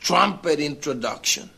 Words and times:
trumpet 0.00 0.60
introduction. 0.60 1.50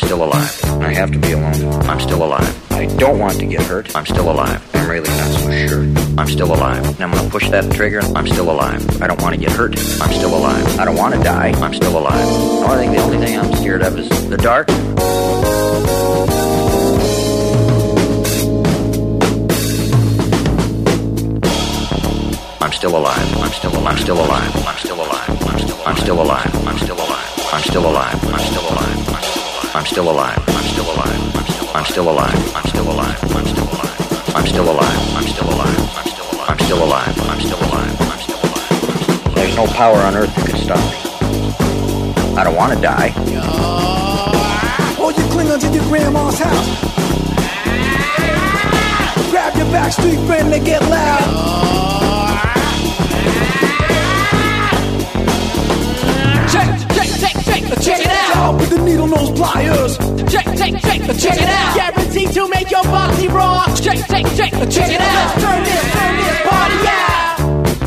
Still 0.00 0.24
alive. 0.24 0.64
I 0.80 0.92
have 0.94 1.12
to 1.12 1.18
be 1.18 1.32
alone. 1.32 1.54
I'm 1.82 2.00
still 2.00 2.22
alive. 2.22 2.72
I 2.72 2.86
don't 2.96 3.18
want 3.18 3.38
to 3.38 3.46
get 3.46 3.62
hurt. 3.62 3.94
I'm 3.94 4.06
still 4.06 4.30
alive. 4.30 4.60
I'm 4.74 4.88
really 4.88 5.08
not 5.08 5.30
so 5.38 5.66
sure. 5.68 5.82
I'm 6.18 6.26
still 6.26 6.52
alive. 6.54 6.84
And 6.86 7.00
I'm 7.02 7.10
gonna 7.12 7.28
push 7.28 7.48
that 7.50 7.70
trigger. 7.72 8.00
I'm 8.16 8.26
still 8.26 8.50
alive. 8.50 9.02
I 9.02 9.06
don't 9.06 9.20
want 9.20 9.34
to 9.34 9.40
get 9.40 9.52
hurt. 9.52 9.78
I'm 10.00 10.12
still 10.12 10.34
alive. 10.34 10.80
I 10.80 10.84
don't 10.84 10.96
want 10.96 11.14
to 11.14 11.22
die. 11.22 11.52
I'm 11.60 11.74
still 11.74 11.98
alive. 11.98 12.28
I 12.64 12.78
think 12.78 12.96
the 12.96 13.02
only 13.02 13.18
thing 13.18 13.38
I'm 13.38 13.52
scared 13.56 13.82
of 13.82 13.98
is 13.98 14.08
the 14.28 14.38
dark. 14.38 14.68
I'm 22.62 22.72
still 22.72 22.96
alive. 22.96 23.36
I'm 23.38 23.52
still 23.52 23.76
alive. 23.76 23.86
I'm 23.86 23.98
still 23.98 24.20
alive. 24.24 24.66
I'm 24.66 24.78
still 24.78 24.96
alive. 24.96 25.46
I'm 25.46 25.58
still 25.58 25.82
I'm 25.86 25.96
still 25.96 26.22
alive. 26.22 26.66
I'm 26.66 26.78
still 26.78 26.96
alive. 26.96 27.52
I'm 27.52 27.62
still 27.62 27.86
alive. 27.86 28.24
I'm 28.24 28.40
still 28.40 28.68
alive. 28.70 29.09
I'm 29.80 29.86
still 29.86 30.10
alive. 30.10 30.38
I'm 30.46 30.64
still 30.64 30.92
alive. 30.92 31.74
I'm 31.74 31.84
still 31.86 32.10
alive. 32.10 32.54
I'm 32.54 32.64
still 32.66 32.90
alive. 32.90 33.16
I'm 33.24 33.46
still 33.46 33.70
alive. 33.72 34.36
I'm 34.36 34.46
still 34.46 34.70
alive. 34.70 35.16
I'm 35.16 35.26
still 35.26 35.48
alive. 35.48 35.96
I'm 35.96 36.06
still 36.06 36.28
alive. 36.28 36.50
I'm 36.50 36.58
still 36.58 36.84
alive. 36.84 37.18
I'm 37.18 37.40
still 37.40 37.58
alive. 37.64 37.96
I'm 37.98 38.20
still 38.20 38.36
alive. 38.36 39.34
There's 39.34 39.56
no 39.56 39.66
power 39.68 39.96
on 39.96 40.16
earth 40.16 40.36
that 40.36 40.50
can 40.50 40.58
stop 40.58 40.76
me. 40.84 40.98
I 42.36 42.44
don't 42.44 42.56
want 42.56 42.74
to 42.74 42.80
die. 42.82 43.14
Or 45.00 45.12
you 45.12 45.24
cling 45.32 45.50
onto 45.50 45.68
your 45.72 45.84
grandma's 45.84 46.38
house. 46.38 46.68
Grab 49.30 49.56
your 49.56 49.66
backstreet 49.72 50.26
friend 50.26 50.52
and 50.52 50.66
get 50.66 50.82
loud. 50.82 51.70
Pliers. 59.40 59.96
Check, 60.28 60.44
check, 60.60 60.74
check, 60.84 61.00
check 61.16 61.38
it 61.40 61.48
out. 61.48 61.74
Guaranteed 61.76 62.30
to 62.36 62.48
make 62.48 62.70
your 62.70 62.84
body 62.84 63.28
rock. 63.28 63.68
Check, 63.80 63.98
check, 64.10 64.26
check, 64.36 64.52
check 64.68 64.90
it 64.92 65.00
out. 65.00 65.40
Turn 65.40 65.64
this, 65.64 65.84
turn 65.96 66.14
this 66.20 66.38
party 66.44 66.80
out. 66.86 67.40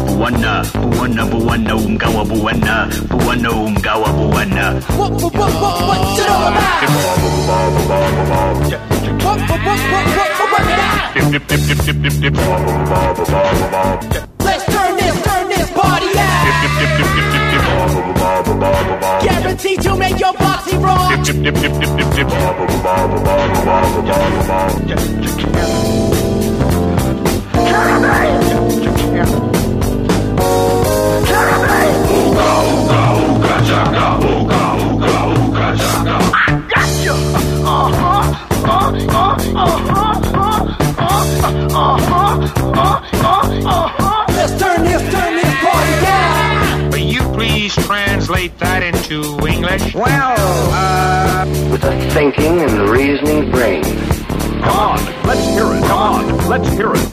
Buwana, 0.08 0.54
buwana, 0.74 1.24
buwana, 1.32 1.74
umgawa 1.76 2.24
buwana, 2.26 2.76
buwana, 3.10 3.50
umgawa 3.52 4.10
buwana. 4.18 4.66
What, 4.98 5.12
what, 5.12 5.34
what, 5.34 5.54
what, 5.62 5.76
what's 5.90 6.20
it 6.22 6.30
all 6.30 6.48
about? 6.50 6.74
What, 9.24 9.40
what, 9.40 9.62
what, 9.68 9.82
what, 9.94 10.06
what, 10.18 10.32
what, 10.40 10.50
work 10.54 10.70
it 10.74 10.80
out. 10.80 11.14
Let's 13.94 14.13
rock. 43.64 44.30
Let's 44.30 44.60
turn 44.60 44.84
this, 44.84 45.02
turn 45.12 45.36
this 45.36 45.56
party 45.62 46.06
out. 46.06 46.92
Will 46.92 47.00
you 47.00 47.22
please 47.34 47.76
translate 47.76 48.58
that 48.60 48.84
into 48.84 49.38
English? 49.64 49.96
Well, 49.96 50.70
uh, 50.74 51.46
with 51.72 51.84
a 51.86 52.12
thinking 52.12 52.62
and 52.62 52.90
reasoning 52.90 53.50
brain. 53.50 53.84
Come 54.62 54.78
on, 54.78 55.06
let's 55.26 55.46
hear 55.48 55.66
it. 55.74 55.84
Come 55.86 56.00
on, 56.00 56.50
let's 56.50 56.68
hear 56.70 56.92
it. 56.92 57.10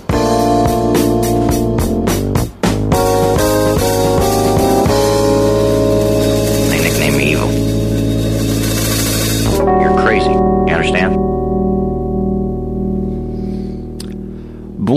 They 6.70 6.82
nickname 6.82 7.16
me 7.16 7.32
evil. 7.32 7.50
You're 9.80 10.02
crazy. 10.02 10.30
You 10.30 10.74
understand? 10.74 11.19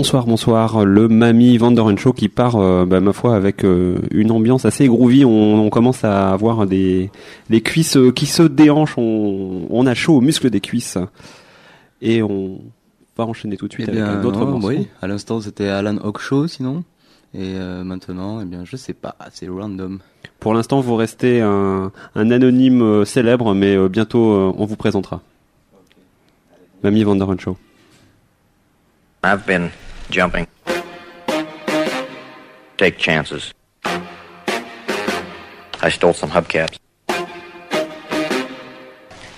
Bonsoir, 0.04 0.26
bonsoir. 0.26 0.84
Le 0.84 1.08
Mamie 1.08 1.56
Vandoren 1.56 1.96
Show 1.96 2.12
qui 2.12 2.28
part, 2.28 2.56
euh, 2.56 2.84
bah, 2.84 3.00
ma 3.00 3.14
foi, 3.14 3.34
avec 3.34 3.64
euh, 3.64 3.96
une 4.10 4.32
ambiance 4.32 4.66
assez 4.66 4.86
groovy. 4.86 5.24
On, 5.24 5.64
on 5.64 5.70
commence 5.70 6.04
à 6.04 6.30
avoir 6.30 6.66
des, 6.66 7.10
des 7.48 7.62
cuisses 7.62 7.96
euh, 7.96 8.12
qui 8.12 8.26
se 8.26 8.42
déhanchent. 8.42 8.98
On, 8.98 9.66
on 9.70 9.86
a 9.86 9.94
chaud 9.94 10.16
aux 10.16 10.20
muscles 10.20 10.50
des 10.50 10.60
cuisses. 10.60 10.98
Et 12.02 12.22
on 12.22 12.60
va 13.16 13.24
enchaîner 13.24 13.56
tout 13.56 13.66
de 13.66 13.72
suite 13.72 13.86
Eh 13.88 13.92
bien, 13.92 14.04
avec 14.04 14.20
d'autres 14.20 14.44
morceaux. 14.44 14.68
oui. 14.68 14.88
À 15.00 15.06
l'instant, 15.06 15.40
c'était 15.40 15.68
Alan 15.68 15.96
Hawkshaw, 15.96 16.48
sinon. 16.48 16.84
Et 17.32 17.54
euh, 17.56 17.82
maintenant, 17.82 18.42
eh 18.42 18.44
bien, 18.44 18.60
je 18.66 18.76
sais 18.76 18.92
pas, 18.92 19.16
c'est 19.32 19.48
random. 19.48 20.00
Pour 20.38 20.52
l'instant, 20.52 20.82
vous 20.82 20.96
restez 20.96 21.40
un, 21.40 21.90
un 22.14 22.30
anonyme 22.30 23.06
célèbre, 23.06 23.54
mais 23.54 23.74
euh, 23.74 23.88
bientôt 23.88 24.34
euh, 24.34 24.52
on 24.58 24.66
vous 24.66 24.76
présentera. 24.76 25.22
Mamie 26.82 27.04
Vandoren 27.04 27.40
Show. 27.40 27.56
I've 29.24 29.46
been 29.46 29.70
jumping. 30.10 30.46
Take 32.76 32.98
chances. 32.98 33.52
I 33.84 35.90
stole 35.90 36.14
some 36.14 36.30
hubcaps. 36.30 36.78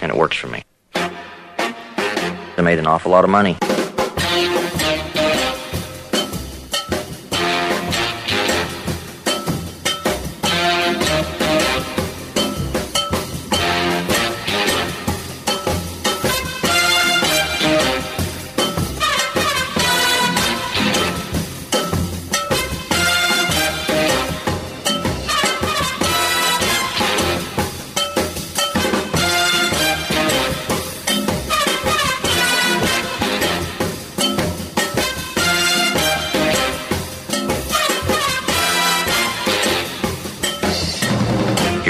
And 0.01 0.13
it 0.13 0.17
works 0.17 0.37
for 0.37 0.47
me. 0.47 0.63
I 0.95 2.63
made 2.63 2.79
an 2.79 2.87
awful 2.87 3.11
lot 3.11 3.25
of 3.25 3.31
money. 3.31 3.57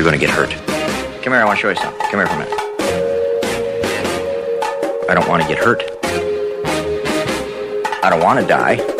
You're 0.07 0.13
gonna 0.13 0.25
get 0.25 0.31
hurt. 0.31 0.51
Come 1.25 1.33
here, 1.33 1.43
I 1.43 1.45
wanna 1.45 1.59
show 1.59 1.69
you 1.69 1.75
something. 1.75 2.01
Come 2.13 2.21
here 2.21 2.29
for 2.29 2.35
a 2.35 2.39
minute. 2.39 2.55
I 5.11 5.15
don't 5.15 5.27
wanna 5.27 5.49
get 5.49 5.59
hurt. 5.59 5.83
I 8.05 8.11
don't 8.11 8.23
wanna 8.23 8.47
die. 8.47 8.96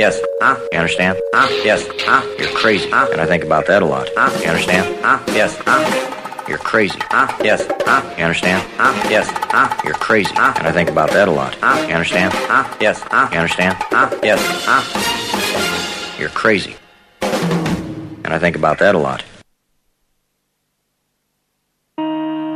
Yes. 0.00 0.18
Huh? 0.40 0.56
You 0.72 0.78
understand? 0.78 1.20
Huh? 1.34 1.46
Yes. 1.62 1.86
Huh? 2.08 2.24
You're 2.38 2.48
crazy. 2.56 2.88
Huh? 2.88 3.06
And 3.12 3.20
I 3.20 3.26
think 3.26 3.44
about 3.44 3.66
that 3.66 3.82
a 3.82 3.84
lot. 3.84 4.08
Huh? 4.16 4.30
You 4.40 4.48
understand? 4.48 4.96
Huh? 5.04 5.22
Yes. 5.26 5.54
Huh? 5.66 6.46
You're 6.48 6.56
crazy. 6.56 6.98
Huh? 7.10 7.28
Yes. 7.44 7.66
Huh? 7.84 8.14
You 8.16 8.24
understand? 8.24 8.66
Huh? 8.78 9.10
Yes. 9.10 9.28
Huh? 9.28 9.68
You're 9.84 9.92
crazy. 9.92 10.30
And 10.30 10.66
I 10.66 10.72
think 10.72 10.88
about 10.88 11.10
that 11.10 11.28
a 11.28 11.30
lot. 11.30 11.54
You 11.86 11.94
understand? 11.94 12.32
Huh? 12.32 12.64
Yes. 12.80 13.02
Huh? 13.10 13.28
You 13.30 13.40
understand? 13.40 13.76
Huh? 13.90 14.08
Yes. 14.22 14.40
Huh? 14.64 16.16
You're 16.18 16.30
crazy. 16.30 16.76
And 17.20 18.28
I 18.32 18.38
think 18.38 18.56
about 18.56 18.78
that 18.78 18.94
a 18.94 18.98
lot. 18.98 19.22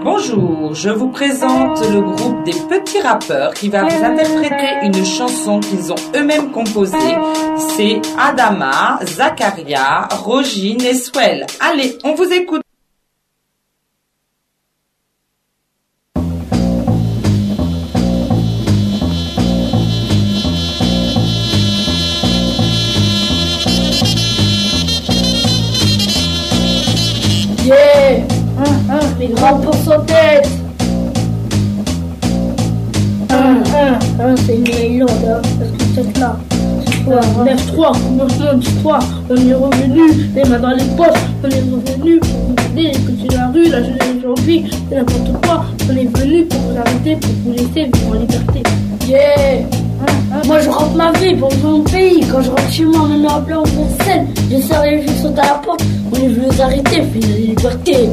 Bonjour, 0.05 0.75
je 0.75 0.91
vous 0.91 1.09
présente 1.09 1.81
le 1.81 2.03
groupe 2.03 2.45
des 2.45 2.53
petits 2.53 3.01
rappeurs 3.01 3.55
qui 3.55 3.71
va 3.71 3.85
vous 3.85 4.05
interpréter 4.05 4.85
une 4.85 5.03
chanson 5.03 5.61
qu'ils 5.61 5.91
ont 5.91 5.97
eux-mêmes 6.15 6.53
composée. 6.53 7.17
C'est 7.75 8.03
Adama, 8.19 8.99
Zakaria, 9.03 10.07
Rogine 10.11 10.83
et 10.83 10.93
Swell. 10.93 11.47
Allez, 11.59 11.97
on 12.05 12.15
vous 12.15 12.31
écoute. 12.31 12.64
Les 29.27 29.31
grands 29.33 29.57
pour 29.57 29.75
son 29.75 29.99
tête 30.05 30.47
Hum, 33.31 33.65
hum, 34.21 34.35
c'est 34.37 34.55
une 34.55 34.65
légende, 34.65 35.11
hein, 35.27 35.41
parce 35.95 36.07
que 36.07 36.21
là. 36.21 36.37
C'est 36.87 37.05
quoi 37.05 37.21
9-3, 37.45 37.93
commencement 38.03 38.55
d'histoire, 38.55 39.03
on 39.31 39.37
est 39.37 39.55
revenu, 39.55 40.29
les 40.37 40.45
mains 40.45 40.59
dans 40.59 40.71
les 40.71 40.85
poches, 40.97 41.09
on 41.43 41.49
est 41.49 41.61
revenu 41.61 42.19
pour 42.21 42.31
vous 42.31 42.55
aider, 42.71 42.91
écouter 42.91 43.35
la 43.35 43.49
rue, 43.49 43.69
la 43.71 43.83
jeunesse 43.83 44.15
d'aujourd'hui, 44.17 44.71
c'est 44.89 44.97
n'importe 44.97 45.33
quoi, 45.43 45.65
on 45.91 45.97
est 45.97 46.19
venu 46.19 46.45
pour 46.45 46.61
vous 46.61 46.79
arrêter, 46.79 47.17
pour 47.17 47.31
vous 47.45 47.53
laisser 47.53 47.91
vivre 47.91 48.11
en 48.11 48.15
liberté. 48.15 48.63
Yeah 49.09 49.65
moi 50.47 50.61
je 50.61 50.69
rentre 50.69 50.95
ma 50.97 51.13
vie 51.13 51.35
pour 51.37 51.55
mon 51.63 51.81
pays. 51.83 52.21
Quand 52.31 52.43
je 52.43 52.51
rentre 52.51 52.71
chez 52.71 52.85
moi, 52.85 53.03
on 53.05 53.09
me 53.09 53.19
met 53.19 53.31
en 53.31 53.41
plein 53.41 53.59
en 53.59 53.65
scène. 54.05 54.27
Je 54.51 54.57
sers 54.61 54.83
les 54.83 55.27
à 55.39 55.47
la 55.47 55.55
porte. 55.65 55.83
On 56.13 56.17
est 56.17 56.29
venu 56.29 56.47
les 56.51 56.61
arrêter, 56.61 57.03
puis 57.13 57.21
la 57.21 57.37
liberté. 57.37 58.09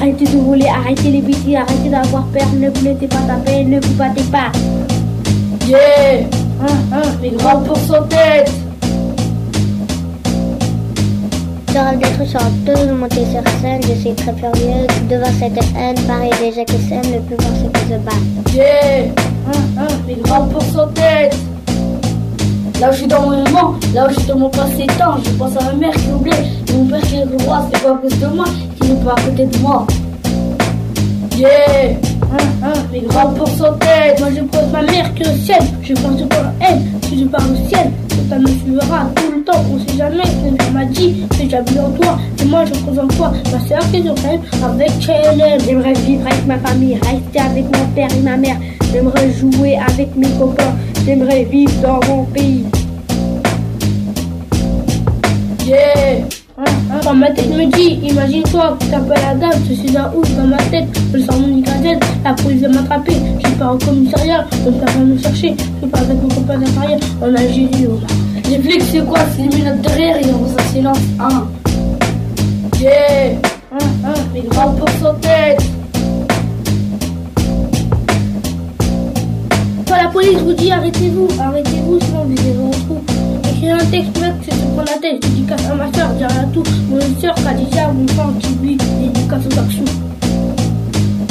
Arrêtez 0.00 0.26
de 0.26 0.38
voler, 0.38 0.68
arrêtez 0.68 1.10
les 1.10 1.20
bêtises, 1.20 1.56
arrêtez 1.56 1.88
d'avoir 1.88 2.24
peur, 2.26 2.46
ne 2.56 2.68
vous 2.70 2.84
laissez 2.84 3.08
pas 3.08 3.16
taper, 3.26 3.64
ne 3.64 3.80
vous 3.80 3.94
battez 3.94 4.22
pas. 4.30 4.52
Yeah 5.66 6.28
Hum, 6.60 6.68
hum, 6.92 7.02
les 7.22 7.30
grands 7.30 7.60
pour 7.62 7.76
son 7.76 8.02
tête 8.08 8.50
Je 11.68 11.74
rêve 11.74 11.98
d'être 11.98 12.30
chanteuse, 12.30 12.86
de 12.88 12.92
monter 12.92 13.24
sur 13.26 13.42
scène, 13.60 13.80
je 13.82 13.94
suis 14.00 14.14
très 14.14 14.32
furieuse. 14.34 14.86
Devant 15.10 15.32
cette 15.38 15.58
haine, 15.76 15.96
Paris 16.06 16.30
déjà 16.40 16.64
qui 16.64 16.78
s'aime, 16.88 17.02
le 17.12 17.20
plus 17.20 17.36
grand 17.36 17.50
c'est 17.60 17.72
qui 17.80 17.92
se 17.92 17.98
bat. 17.98 18.54
Yeah 18.54 19.06
Hum, 19.46 19.78
hum, 19.78 19.98
les 20.06 20.14
grands 20.16 20.46
pour 20.46 20.62
son 20.62 20.86
tête 20.94 21.36
Là 22.80 22.90
où 22.90 22.92
je 22.92 22.98
suis 22.98 23.06
dans 23.08 23.22
mon 23.22 23.42
moment, 23.44 23.74
là 23.92 24.06
où 24.06 24.10
je 24.10 24.20
suis 24.20 24.28
dans 24.28 24.38
mon 24.38 24.50
passé 24.50 24.86
temps, 24.98 25.16
je 25.24 25.30
pense 25.30 25.56
à 25.56 25.64
ma 25.64 25.72
mère 25.72 25.92
qui 25.94 26.10
oublié, 26.12 26.36
et 26.68 26.72
mon 26.72 26.84
père 26.84 27.00
qui 27.00 27.16
est 27.16 27.24
le 27.24 27.44
roi, 27.44 27.68
c'est 27.72 27.82
pas 27.82 27.90
à 27.90 27.94
cause 27.94 28.18
de 28.20 28.26
moi, 28.28 28.44
qui 28.80 28.88
n'est 28.88 29.04
pas 29.04 29.14
à 29.14 29.20
côté 29.20 29.46
de 29.46 29.58
moi. 29.58 29.84
Yeah. 31.36 31.96
Hum, 32.22 32.38
hum, 32.62 32.72
les 32.92 33.00
grands 33.00 33.32
pour 33.32 33.48
son 33.48 33.72
tête 33.74 34.18
Moi 34.20 34.28
je 34.36 34.42
pose 34.42 34.72
ma 34.72 34.82
mère 34.82 35.06
est 35.18 35.28
au 35.28 35.36
ciel, 35.38 35.62
je 35.82 35.94
pense 35.94 36.20
pour 36.20 36.42
elle, 36.60 36.78
si 37.08 37.20
je 37.20 37.24
parle 37.26 37.52
au 37.52 37.68
ciel, 37.68 37.90
ça 38.28 38.38
me 38.38 38.46
suivra 38.46 39.10
tout 39.14 39.32
le 39.36 39.42
temps, 39.42 39.64
on 39.72 39.78
sait 39.78 39.96
jamais, 39.96 40.22
que 40.22 40.72
m'a 40.72 40.84
dit, 40.84 41.24
que 41.30 41.48
j'habite 41.48 41.78
en 41.78 41.90
toi, 41.90 42.18
et 42.40 42.44
moi 42.44 42.64
je 42.64 42.72
crois 42.80 43.04
en 43.04 43.08
toi, 43.08 43.32
ma 43.52 43.60
soeur 43.66 43.90
qui 43.90 44.02
je 44.02 44.08
rêve 44.08 44.40
avec 44.62 44.90
Hélène. 45.08 45.60
J'aimerais 45.64 45.94
vivre 45.94 46.26
avec 46.26 46.46
ma 46.46 46.58
famille, 46.58 46.94
rester 46.94 47.40
avec 47.40 47.64
mon 47.64 47.86
père 47.94 48.08
et 48.14 48.20
ma 48.20 48.36
mère, 48.36 48.56
j'aimerais 48.92 49.30
jouer 49.32 49.76
avec 49.76 50.14
mes 50.16 50.30
copains, 50.38 50.74
j'aimerais 51.04 51.44
vivre 51.44 51.72
dans 51.80 52.00
mon 52.08 52.24
pays. 52.24 52.64
Yeah 55.66 56.37
Quand 57.04 57.14
ma 57.14 57.30
tête 57.30 57.50
me 57.50 57.66
dit, 57.66 58.00
imagine-toi, 58.02 58.76
t'appelles 58.90 59.22
la 59.22 59.34
dame, 59.34 59.60
je 59.68 59.74
suis 59.74 59.96
un 59.96 60.10
ouf 60.12 60.28
dans 60.36 60.48
ma 60.48 60.56
tête, 60.56 60.88
je 61.14 61.20
sors 61.20 61.38
mon 61.38 61.60
gazette, 61.60 62.02
la 62.24 62.34
police 62.34 62.62
va 62.62 62.68
m'attraper, 62.68 63.14
je 63.44 63.50
pars 63.52 63.74
au 63.74 63.78
commissariat, 63.78 64.44
on 64.66 64.72
ne 64.72 64.80
pas 64.80 64.92
me 64.98 65.16
chercher, 65.18 65.54
je 65.80 65.86
pars 65.86 66.02
avec 66.02 66.20
mon 66.20 66.28
copain 66.28 66.58
d'intérieur, 66.58 66.98
en 67.22 67.34
Algérie, 67.34 67.86
oh. 67.88 68.00
Les 68.50 68.58
flics 68.58 68.82
c'est 68.90 69.04
quoi, 69.06 69.20
c'est 69.36 69.42
les 69.42 69.62
menottes 69.62 69.82
derrière 69.82 70.16
et 70.16 70.30
on 70.32 70.44
va 70.46 70.62
silence, 70.64 70.98
hein 71.20 71.46
Yeah 72.80 73.36
Hum, 73.70 73.78
hum, 74.04 74.14
les 74.34 74.42
grands 74.42 74.72
pour 74.72 74.88
son 75.00 75.14
tête 75.20 75.60
Quand 79.86 79.96
la 79.96 80.08
police 80.08 80.38
vous 80.38 80.54
dit 80.54 80.72
arrêtez-vous, 80.72 81.28
arrêtez-vous, 81.40 82.00
sinon 82.00 82.24
vous 82.24 82.40
allez 82.40 82.52
vous 82.52 82.70
retrouver. 82.70 83.17
Écrire 83.58 83.74
un 83.74 83.86
texte, 83.86 84.20
mec, 84.20 84.34
c'est 84.42 84.54
sur 84.54 84.76
la 84.76 84.98
tête. 84.98 85.24
Je 85.24 85.28
dis 85.30 85.46
à 85.52 85.74
ma 85.74 85.92
soeur, 85.92 86.10
à 86.30 86.44
tout. 86.54 86.62
Mon 86.88 87.00
soeur, 87.20 87.34
Khadija, 87.34 87.88
mon 87.88 88.06
frère, 88.06 88.30
qui 88.38 88.54
lui, 88.62 88.76
dédicace 88.76 89.42
aux 89.50 89.58
actions. 89.58 89.84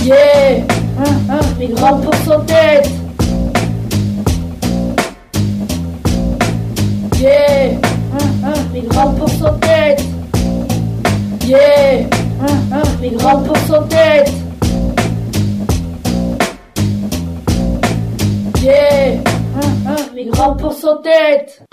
Yeah 0.03 0.65
Hum, 0.99 1.29
hum, 1.29 1.39
les 1.57 1.67
grands 1.67 1.97
pour 1.99 2.13
son 2.25 2.41
tête 2.41 2.89
Yeah 7.17 7.79
Hum, 8.11 8.43
hum, 8.43 8.53
les 8.73 8.81
grands 8.81 9.13
pour 9.13 9.29
son 9.29 9.53
tête 9.59 10.03
Yeah 11.45 12.07
Hum, 12.41 12.73
hum, 12.73 13.01
les 13.01 13.09
grands 13.11 13.41
pour 13.41 13.57
son 13.57 13.83
tête 13.83 14.31
Yeah 18.61 19.13
Hum, 19.55 19.87
hum, 19.87 20.15
les 20.15 20.25
grands 20.25 20.55
pour 20.55 20.73
son 20.73 20.97
tête 21.01 21.66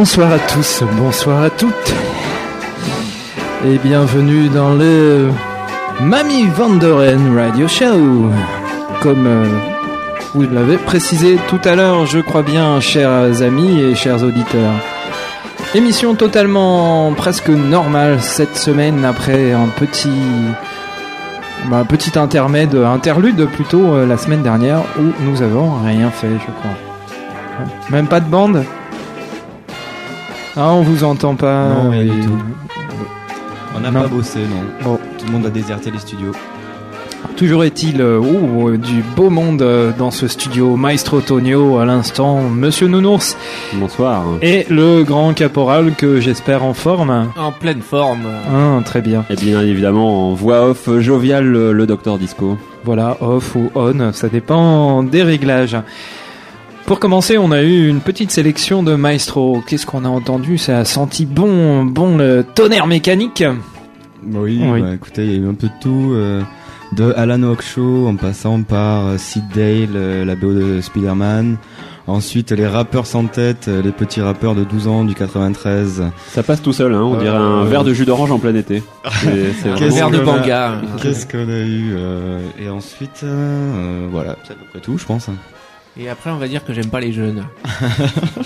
Bonsoir 0.00 0.32
à 0.32 0.38
tous, 0.38 0.82
bonsoir 0.96 1.42
à 1.42 1.50
toutes. 1.50 1.94
Et 3.66 3.76
bienvenue 3.76 4.48
dans 4.48 4.72
le 4.72 5.28
Mamie 6.00 6.46
Vanderen 6.46 7.36
Radio 7.36 7.68
Show. 7.68 8.30
Comme 9.02 9.26
euh, 9.26 9.44
vous 10.32 10.44
l'avez 10.44 10.78
précisé 10.78 11.36
tout 11.50 11.60
à 11.66 11.74
l'heure, 11.74 12.06
je 12.06 12.18
crois 12.20 12.42
bien, 12.42 12.80
chers 12.80 13.42
amis 13.42 13.78
et 13.78 13.94
chers 13.94 14.22
auditeurs. 14.22 14.72
Émission 15.74 16.14
totalement 16.14 17.12
presque 17.12 17.50
normale 17.50 18.22
cette 18.22 18.56
semaine 18.56 19.04
après 19.04 19.52
un 19.52 19.66
petit 19.66 20.22
bah, 21.68 21.80
un 21.80 21.84
petit 21.84 22.18
intermède, 22.18 22.74
interlude 22.74 23.44
plutôt 23.50 23.92
euh, 23.92 24.06
la 24.06 24.16
semaine 24.16 24.42
dernière 24.42 24.80
où 24.98 25.12
nous 25.26 25.42
avons 25.42 25.74
rien 25.84 26.10
fait, 26.10 26.30
je 26.30 26.52
crois. 26.52 27.68
Même 27.90 28.06
pas 28.06 28.20
de 28.20 28.30
bande? 28.30 28.64
Ah, 30.62 30.72
on 30.74 30.82
vous 30.82 31.04
entend 31.04 31.36
pas. 31.36 31.68
Non, 31.70 31.90
rien 31.90 32.02
et- 32.02 32.04
du 32.08 32.20
tout. 32.20 32.38
On 33.76 33.80
n'a 33.80 33.90
pas 33.92 34.08
bossé, 34.08 34.40
non. 34.40 34.84
Bon. 34.84 34.98
Tout 35.18 35.24
le 35.26 35.32
monde 35.32 35.46
a 35.46 35.50
déserté 35.50 35.90
les 35.90 35.98
studios. 35.98 36.32
Toujours 37.36 37.64
est-il 37.64 38.00
euh, 38.02 38.18
ouh, 38.18 38.68
euh, 38.68 38.76
du 38.76 39.02
beau 39.16 39.30
monde 39.30 39.62
euh, 39.62 39.92
dans 39.96 40.10
ce 40.10 40.26
studio. 40.28 40.76
Maestro 40.76 41.20
Tonio 41.20 41.78
à 41.78 41.86
l'instant, 41.86 42.40
Monsieur 42.42 42.88
Nounours. 42.88 43.36
Bonsoir. 43.74 44.22
Et 44.42 44.66
le 44.68 45.02
grand 45.04 45.32
caporal 45.34 45.94
que 45.94 46.20
j'espère 46.20 46.62
en 46.64 46.74
forme. 46.74 47.28
En 47.38 47.52
pleine 47.52 47.80
forme. 47.80 48.26
Ah, 48.52 48.80
très 48.84 49.00
bien. 49.00 49.24
Et 49.30 49.36
bien 49.36 49.60
évidemment, 49.62 50.30
en 50.30 50.34
voix 50.34 50.66
off 50.68 50.90
joviale, 50.98 51.44
le, 51.46 51.72
le 51.72 51.86
docteur 51.86 52.18
Disco. 52.18 52.58
Voilà, 52.84 53.16
off 53.20 53.54
ou 53.54 53.70
on, 53.74 54.12
ça 54.12 54.28
dépend 54.28 55.02
des 55.02 55.22
réglages. 55.22 55.76
Pour 56.90 56.98
commencer, 56.98 57.38
on 57.38 57.52
a 57.52 57.62
eu 57.62 57.86
une 57.86 58.00
petite 58.00 58.32
sélection 58.32 58.82
de 58.82 58.96
Maestro. 58.96 59.62
Qu'est-ce 59.64 59.86
qu'on 59.86 60.04
a 60.04 60.08
entendu? 60.08 60.58
Ça 60.58 60.80
a 60.80 60.84
senti 60.84 61.24
bon, 61.24 61.84
bon 61.84 62.16
le 62.16 62.42
tonnerre 62.42 62.88
mécanique. 62.88 63.44
Oui, 64.26 64.60
Oui. 64.60 64.80
bah, 64.82 64.92
écoutez, 64.94 65.24
il 65.24 65.30
y 65.30 65.34
a 65.36 65.38
eu 65.38 65.48
un 65.48 65.54
peu 65.54 65.68
de 65.68 65.72
tout. 65.80 66.10
euh, 66.14 66.42
de 66.96 67.12
Alan 67.16 67.44
Hawkshaw 67.44 68.08
en 68.08 68.16
passant 68.16 68.62
par 68.62 69.06
euh, 69.06 69.18
Sid 69.18 69.44
Dale, 69.54 69.90
euh, 69.94 70.24
la 70.24 70.34
BO 70.34 70.52
de 70.52 70.80
Spider-Man. 70.80 71.58
Ensuite, 72.08 72.50
les 72.50 72.66
rappeurs 72.66 73.06
sans 73.06 73.26
tête, 73.26 73.66
euh, 73.68 73.80
les 73.82 73.92
petits 73.92 74.20
rappeurs 74.20 74.56
de 74.56 74.64
12 74.64 74.88
ans 74.88 75.04
du 75.04 75.14
93. 75.14 76.02
Ça 76.32 76.42
passe 76.42 76.60
tout 76.60 76.72
seul, 76.72 76.92
hein, 76.92 77.02
on 77.04 77.14
Euh, 77.14 77.20
dirait 77.20 77.36
un 77.36 77.60
euh, 77.60 77.64
verre 77.66 77.84
de 77.84 77.94
jus 77.94 78.04
d'orange 78.04 78.32
en 78.32 78.40
plein 78.40 78.56
été. 78.56 78.82
C'est- 79.22 79.68
vraiment- 79.68 79.94
verre 79.94 80.10
de 80.10 80.18
Banga. 80.18 80.72
Qu'est-ce 81.00 81.24
qu'on 81.28 81.48
a 81.48 81.58
eu 81.60 81.92
euh, 81.96 82.40
Et 82.58 82.68
ensuite, 82.68 83.24
voilà, 84.10 84.34
c'est 84.42 84.54
à 84.54 84.56
peu 84.56 84.64
près 84.72 84.80
tout, 84.80 84.98
je 84.98 85.04
pense. 85.04 85.28
Et 86.02 86.08
après, 86.08 86.30
on 86.30 86.38
va 86.38 86.48
dire 86.48 86.64
que 86.64 86.72
j'aime 86.72 86.88
pas 86.88 87.00
les 87.00 87.12
jeunes. 87.12 87.44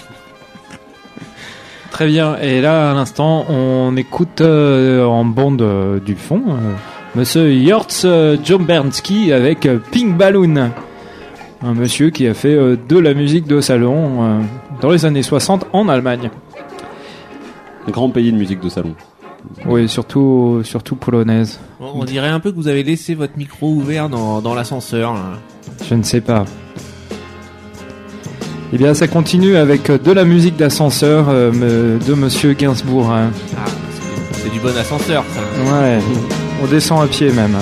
Très 1.92 2.08
bien. 2.08 2.36
Et 2.38 2.60
là, 2.60 2.90
à 2.90 2.94
l'instant, 2.94 3.46
on 3.48 3.96
écoute 3.96 4.40
euh, 4.40 5.04
en 5.04 5.24
bande 5.24 5.62
euh, 5.62 6.00
du 6.00 6.16
fond 6.16 6.42
euh, 6.48 6.72
Monsieur 7.14 7.42
euh, 8.04 8.36
Jombernsky 8.44 9.32
avec 9.32 9.66
euh, 9.66 9.78
Pink 9.92 10.16
Balloon. 10.16 10.72
Un 11.62 11.74
monsieur 11.74 12.10
qui 12.10 12.26
a 12.26 12.34
fait 12.34 12.54
euh, 12.54 12.76
de 12.88 12.98
la 12.98 13.14
musique 13.14 13.46
de 13.46 13.60
salon 13.60 14.24
euh, 14.24 14.40
dans 14.80 14.90
les 14.90 15.06
années 15.06 15.22
60 15.22 15.66
en 15.72 15.88
Allemagne. 15.88 16.30
Grand 17.88 18.10
pays 18.10 18.32
de 18.32 18.36
musique 18.36 18.58
de 18.60 18.68
salon. 18.68 18.96
Oui, 19.66 19.88
surtout, 19.88 20.62
surtout 20.64 20.96
polonaise. 20.96 21.60
On, 21.78 22.00
on 22.00 22.04
dirait 22.04 22.30
un 22.30 22.40
peu 22.40 22.50
que 22.50 22.56
vous 22.56 22.66
avez 22.66 22.82
laissé 22.82 23.14
votre 23.14 23.36
micro 23.38 23.68
ouvert 23.70 24.08
dans, 24.08 24.40
dans 24.40 24.56
l'ascenseur. 24.56 25.14
là. 25.14 25.20
Je 25.88 25.94
ne 25.94 26.02
sais 26.02 26.20
pas. 26.20 26.44
Eh 28.74 28.76
bien, 28.76 28.92
ça 28.92 29.06
continue 29.06 29.54
avec 29.56 29.88
euh, 29.88 29.98
de 29.98 30.10
la 30.10 30.24
musique 30.24 30.56
d'ascenseur 30.56 31.26
euh, 31.28 31.96
de 32.04 32.14
Monsieur 32.14 32.54
Gainsbourg. 32.54 33.08
hein. 33.12 33.30
Ah, 33.56 33.60
c'est- 33.66 34.42
c'est 34.42 34.52
du 34.52 34.58
bon 34.58 34.76
ascenseur, 34.76 35.24
ça. 35.32 35.40
Ouais, 35.80 35.98
on 36.60 36.66
descend 36.66 37.02
à 37.04 37.06
pied 37.06 37.30
même. 37.30 37.56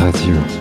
Radio. 0.00 0.57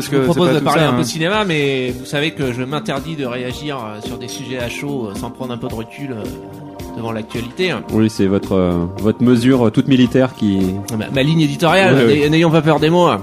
Je 0.00 0.16
vous 0.16 0.24
propose 0.24 0.54
de 0.54 0.60
parler 0.60 0.82
ça, 0.82 0.88
un 0.90 0.92
peu 0.94 1.00
hein. 1.00 1.04
cinéma, 1.04 1.44
mais 1.44 1.90
vous 1.98 2.04
savez 2.06 2.30
que 2.32 2.52
je 2.52 2.62
m'interdis 2.62 3.16
de 3.16 3.24
réagir 3.26 3.76
euh, 3.78 4.00
sur 4.06 4.18
des 4.18 4.28
sujets 4.28 4.58
à 4.58 4.68
chaud 4.68 5.08
euh, 5.10 5.14
sans 5.18 5.30
prendre 5.30 5.52
un 5.52 5.58
peu 5.58 5.68
de 5.68 5.74
recul 5.74 6.12
euh, 6.12 6.22
devant 6.96 7.12
l'actualité. 7.12 7.70
hein. 7.70 7.82
Oui, 7.92 8.08
c'est 8.10 8.26
votre 8.26 8.52
euh, 8.54 8.72
votre 8.98 9.22
mesure 9.22 9.70
toute 9.72 9.88
militaire 9.88 10.34
qui. 10.34 10.58
Ma, 10.98 11.08
ma 11.10 11.22
ligne 11.22 11.40
éditoriale, 11.42 11.94
Ouais, 11.94 12.04
ouais. 12.06 12.14
n'ay- 12.20 12.30
n'ayons 12.30 12.50
pas 12.50 12.62
peur 12.62 12.80
des 12.80 12.90
mots. 12.90 13.06
hein. 13.06 13.22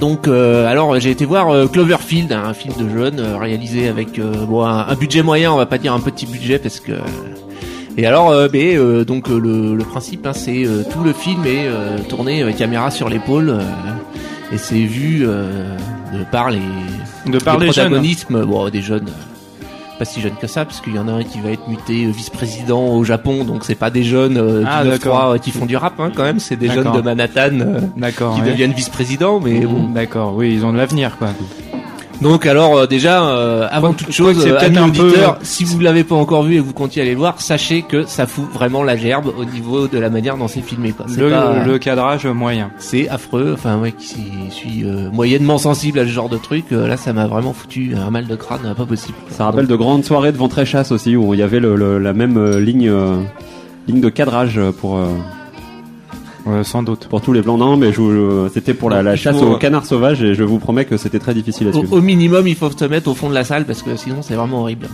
Donc, 0.00 0.28
euh, 0.28 0.66
alors 0.70 1.00
j'ai 1.00 1.10
été 1.10 1.24
voir 1.24 1.48
euh, 1.48 1.66
Cloverfield, 1.66 2.30
un 2.32 2.52
film 2.52 2.74
de 2.78 2.86
jeunes 2.88 3.18
euh, 3.18 3.38
réalisé 3.38 3.88
avec 3.88 4.18
euh, 4.18 4.44
bon, 4.46 4.62
un, 4.64 4.86
un 4.88 4.94
budget 4.94 5.22
moyen, 5.22 5.52
on 5.52 5.56
va 5.56 5.64
pas 5.64 5.78
dire 5.78 5.94
un 5.94 6.00
petit 6.00 6.26
budget 6.26 6.58
parce 6.58 6.80
que. 6.80 6.92
Et 7.98 8.04
alors, 8.04 8.28
euh, 8.28 8.46
mais, 8.52 8.76
euh, 8.76 9.06
donc 9.06 9.28
le, 9.28 9.74
le 9.74 9.84
principe, 9.84 10.26
hein, 10.26 10.34
c'est 10.34 10.66
euh, 10.66 10.82
tout 10.92 11.02
le 11.02 11.14
film 11.14 11.46
est 11.46 11.64
euh, 11.66 11.96
tourné 12.10 12.42
euh, 12.42 12.52
caméra 12.52 12.90
sur 12.90 13.08
l'épaule 13.08 13.48
euh, 13.48 13.60
et 14.52 14.58
c'est 14.58 14.74
vu 14.84 15.20
euh, 15.22 15.76
de 16.12 16.24
par 16.30 16.50
les 16.50 16.60
De 17.26 17.38
par 17.38 17.58
les 17.58 17.66
protagonismes, 17.66 18.44
bon, 18.44 18.68
des 18.68 18.82
jeunes. 18.82 19.08
euh, 19.08 19.64
Pas 19.98 20.04
si 20.04 20.20
jeunes 20.20 20.36
que 20.40 20.46
ça, 20.46 20.64
parce 20.64 20.80
qu'il 20.80 20.94
y 20.94 20.98
en 20.98 21.08
a 21.08 21.12
un 21.12 21.22
qui 21.24 21.40
va 21.40 21.50
être 21.50 21.66
muté 21.68 22.04
euh, 22.04 22.10
vice-président 22.10 22.88
au 22.94 23.02
Japon, 23.02 23.44
donc 23.44 23.64
c'est 23.64 23.74
pas 23.74 23.90
des 23.90 24.02
jeunes 24.04 24.36
euh, 24.36 24.62
Ah, 24.66 24.82
du 24.84 24.90
9-3, 24.90 24.92
d'accord. 24.92 25.24
euh, 25.32 25.38
qui 25.38 25.50
font 25.52 25.66
du 25.66 25.76
rap 25.76 25.94
hein, 25.98 26.10
quand 26.14 26.22
même, 26.22 26.38
c'est 26.38 26.56
des 26.56 26.68
jeunes 26.68 26.92
de 26.92 27.00
Manhattan 27.00 27.50
qui 28.34 28.40
ouais. 28.42 28.46
deviennent 28.46 28.72
vice-présidents, 28.72 29.40
mais 29.42 29.60
bon. 29.60 29.88
D'accord, 29.94 30.34
oui, 30.36 30.52
ils 30.54 30.64
ont 30.64 30.72
de 30.72 30.78
l'avenir, 30.78 31.16
quoi. 31.18 31.28
Donc 32.22 32.46
alors 32.46 32.76
euh, 32.78 32.86
déjà, 32.86 33.22
euh, 33.28 33.68
avant 33.70 33.92
toute 33.92 34.08
je 34.08 34.12
chose, 34.12 34.46
euh, 34.46 34.58
amis 34.58 34.78
un 34.78 34.88
peu- 34.88 35.02
auditeurs, 35.02 35.38
si 35.42 35.64
vous 35.64 35.78
l'avez 35.80 36.02
pas 36.02 36.14
encore 36.14 36.42
vu 36.44 36.54
et 36.54 36.56
que 36.58 36.62
vous 36.62 36.72
comptiez 36.72 37.02
aller 37.02 37.12
le 37.12 37.18
voir, 37.18 37.40
sachez 37.40 37.82
que 37.82 38.04
ça 38.06 38.26
fout 38.26 38.46
vraiment 38.52 38.82
la 38.82 38.96
gerbe 38.96 39.32
au 39.38 39.44
niveau 39.44 39.86
de 39.86 39.98
la 39.98 40.08
manière 40.08 40.36
dont 40.36 40.48
c'est 40.48 40.62
filmé. 40.62 40.92
Quoi. 40.92 41.06
C'est 41.08 41.20
Le, 41.20 41.30
pas- 41.30 41.62
le 41.64 41.78
cadrage 41.78 42.26
moyen. 42.26 42.70
c'est 42.78 43.08
affreux. 43.08 43.52
Enfin, 43.54 43.78
ouais, 43.78 43.92
qui 43.92 44.16
suis 44.50 44.84
euh, 44.84 45.10
moyennement 45.12 45.58
sensible 45.58 45.98
à 45.98 46.04
ce 46.04 46.10
genre 46.10 46.28
de 46.30 46.38
truc, 46.38 46.64
euh, 46.72 46.86
là, 46.88 46.96
ça 46.96 47.12
m'a 47.12 47.26
vraiment 47.26 47.52
foutu 47.52 47.94
un 47.96 48.10
mal 48.10 48.26
de 48.26 48.34
crâne, 48.36 48.60
euh, 48.64 48.74
pas 48.74 48.86
possible. 48.86 49.14
Ça 49.30 49.44
rappelle 49.44 49.66
de 49.66 49.76
grandes 49.76 50.04
soirées 50.04 50.32
de 50.32 50.38
ventre 50.38 50.64
chasse 50.64 50.92
aussi 50.92 51.16
où 51.16 51.34
il 51.34 51.40
y 51.40 51.42
avait 51.42 51.60
le, 51.60 51.76
le- 51.76 51.98
la 51.98 52.12
même 52.14 52.38
euh, 52.38 52.58
ligne 52.60 52.88
euh, 52.88 53.16
ligne 53.88 54.00
de 54.00 54.08
cadrage 54.08 54.58
pour. 54.80 54.98
Euh, 56.46 56.62
sans 56.64 56.82
doute. 56.82 57.06
Pour 57.08 57.20
tous 57.20 57.32
les 57.32 57.42
plans, 57.42 57.56
non, 57.58 57.76
mais 57.76 57.92
je 57.92 58.00
vous- 58.00 58.48
c'était 58.52 58.74
pour 58.74 58.90
la, 58.90 59.02
la 59.02 59.16
chasse 59.16 59.36
faut- 59.38 59.46
au 59.54 59.56
canard 59.58 59.84
sauvage 59.86 60.22
et 60.22 60.34
je 60.34 60.42
vous 60.44 60.58
promets 60.58 60.84
que 60.84 60.96
c'était 60.96 61.18
très 61.18 61.34
difficile 61.34 61.66
à 61.68 61.70
Au, 61.70 61.78
suivre. 61.80 61.92
au 61.96 62.00
minimum, 62.00 62.46
il 62.46 62.54
faut 62.54 62.70
se 62.70 62.84
mettre 62.84 63.08
au 63.10 63.14
fond 63.14 63.28
de 63.28 63.34
la 63.34 63.44
salle 63.44 63.64
parce 63.64 63.82
que 63.82 63.96
sinon, 63.96 64.18
c'est 64.22 64.34
vraiment 64.34 64.60
horrible. 64.60 64.88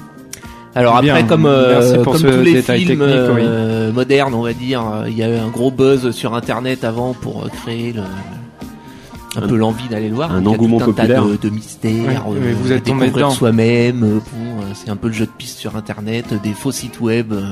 Alors 0.74 1.02
Bien, 1.02 1.14
après, 1.14 1.26
comme, 1.26 1.44
euh, 1.44 2.02
comme 2.02 2.16
tous 2.16 2.40
les 2.42 2.62
films 2.62 3.02
oui. 3.02 3.06
euh, 3.10 3.92
modernes, 3.92 4.32
on 4.34 4.42
va 4.42 4.54
dire, 4.54 4.82
euh, 4.82 5.04
il 5.08 5.16
y 5.18 5.22
a 5.22 5.28
eu 5.28 5.36
un 5.36 5.48
gros 5.48 5.70
buzz 5.70 6.12
sur 6.12 6.34
Internet 6.34 6.82
avant 6.84 7.12
pour 7.12 7.44
euh, 7.44 7.48
créer 7.62 7.92
le, 7.92 8.00
un, 8.00 9.42
Un- 9.42 9.48
peu 9.48 9.56
l'envie 9.56 9.86
d'aller 9.90 10.08
le 10.08 10.14
voir. 10.14 10.32
un 10.32 10.40
Donc, 10.40 10.44
il 10.44 10.46
y 10.46 10.48
a 10.48 10.54
engouement 10.64 10.78
tout 10.78 10.90
un 10.90 10.94
tas 10.94 11.02
populaire. 11.02 11.24
de, 11.26 11.36
de 11.36 11.50
mystères, 11.50 12.24
euh, 12.26 12.38
mais 12.42 12.52
vous 12.52 12.72
êtes 12.72 12.84
tombé 12.84 13.10
soi-même. 13.30 14.02
euh, 14.02 14.14
bon, 14.14 14.62
euh, 14.62 14.64
c'est 14.72 14.88
un 14.88 14.96
peu 14.96 15.08
le 15.08 15.12
jeu 15.12 15.26
de 15.26 15.30
piste 15.36 15.58
sur 15.58 15.76
Internet, 15.76 16.24
des 16.42 16.54
faux 16.54 16.72
sites 16.72 17.00
web 17.02 17.34
euh, 17.34 17.42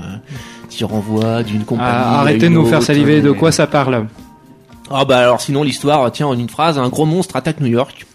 qui 0.70 0.84
renvoient 0.84 1.42
d'une 1.42 1.64
compagnie. 1.64 1.90
Ah, 1.92 2.16
à 2.16 2.20
arrêtez 2.20 2.48
de 2.48 2.54
nous 2.54 2.64
faire 2.64 2.82
saliver. 2.82 3.20
De 3.20 3.32
quoi 3.32 3.52
ça 3.52 3.66
parle 3.66 4.06
Ah 4.90 5.04
bah 5.04 5.18
alors 5.18 5.40
sinon 5.40 5.62
l'histoire 5.62 6.10
tient 6.12 6.26
en 6.28 6.38
une 6.38 6.48
phrase, 6.48 6.78
un 6.78 6.88
gros 6.88 7.04
monstre 7.06 7.36
attaque 7.36 7.60
New 7.60 7.66
York 7.66 8.06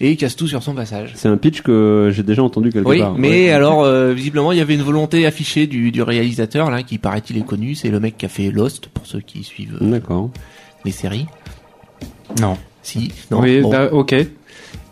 et 0.00 0.10
il 0.10 0.16
casse 0.16 0.34
tout 0.34 0.48
sur 0.48 0.62
son 0.62 0.74
passage. 0.74 1.12
C'est 1.14 1.28
un 1.28 1.36
pitch 1.36 1.62
que 1.62 2.10
j'ai 2.12 2.24
déjà 2.24 2.42
entendu 2.42 2.70
quelque 2.72 2.88
Oui, 2.88 2.98
part. 2.98 3.14
mais 3.16 3.28
Ouais. 3.46 3.50
alors 3.52 3.84
euh, 3.84 4.12
visiblement 4.12 4.50
il 4.50 4.58
y 4.58 4.60
avait 4.60 4.74
une 4.74 4.82
volonté 4.82 5.24
affichée 5.24 5.66
du, 5.68 5.92
du 5.92 6.02
réalisateur 6.02 6.70
là 6.70 6.82
qui 6.82 6.98
paraît-il 6.98 7.38
est 7.38 7.46
connu, 7.46 7.74
c'est 7.76 7.90
le 7.90 8.00
mec 8.00 8.16
qui 8.18 8.26
a 8.26 8.28
fait 8.28 8.50
Lost 8.50 8.88
pour 8.88 9.06
ceux 9.06 9.20
qui 9.20 9.44
suivent 9.44 9.78
euh, 9.80 9.90
D'accord. 9.90 10.30
les 10.84 10.90
séries. 10.90 11.26
Non. 12.40 12.56
Si, 12.82 13.12
non. 13.30 13.40
Oui, 13.40 13.60
bon. 13.60 13.70
bah, 13.70 13.88
ok. 13.92 14.14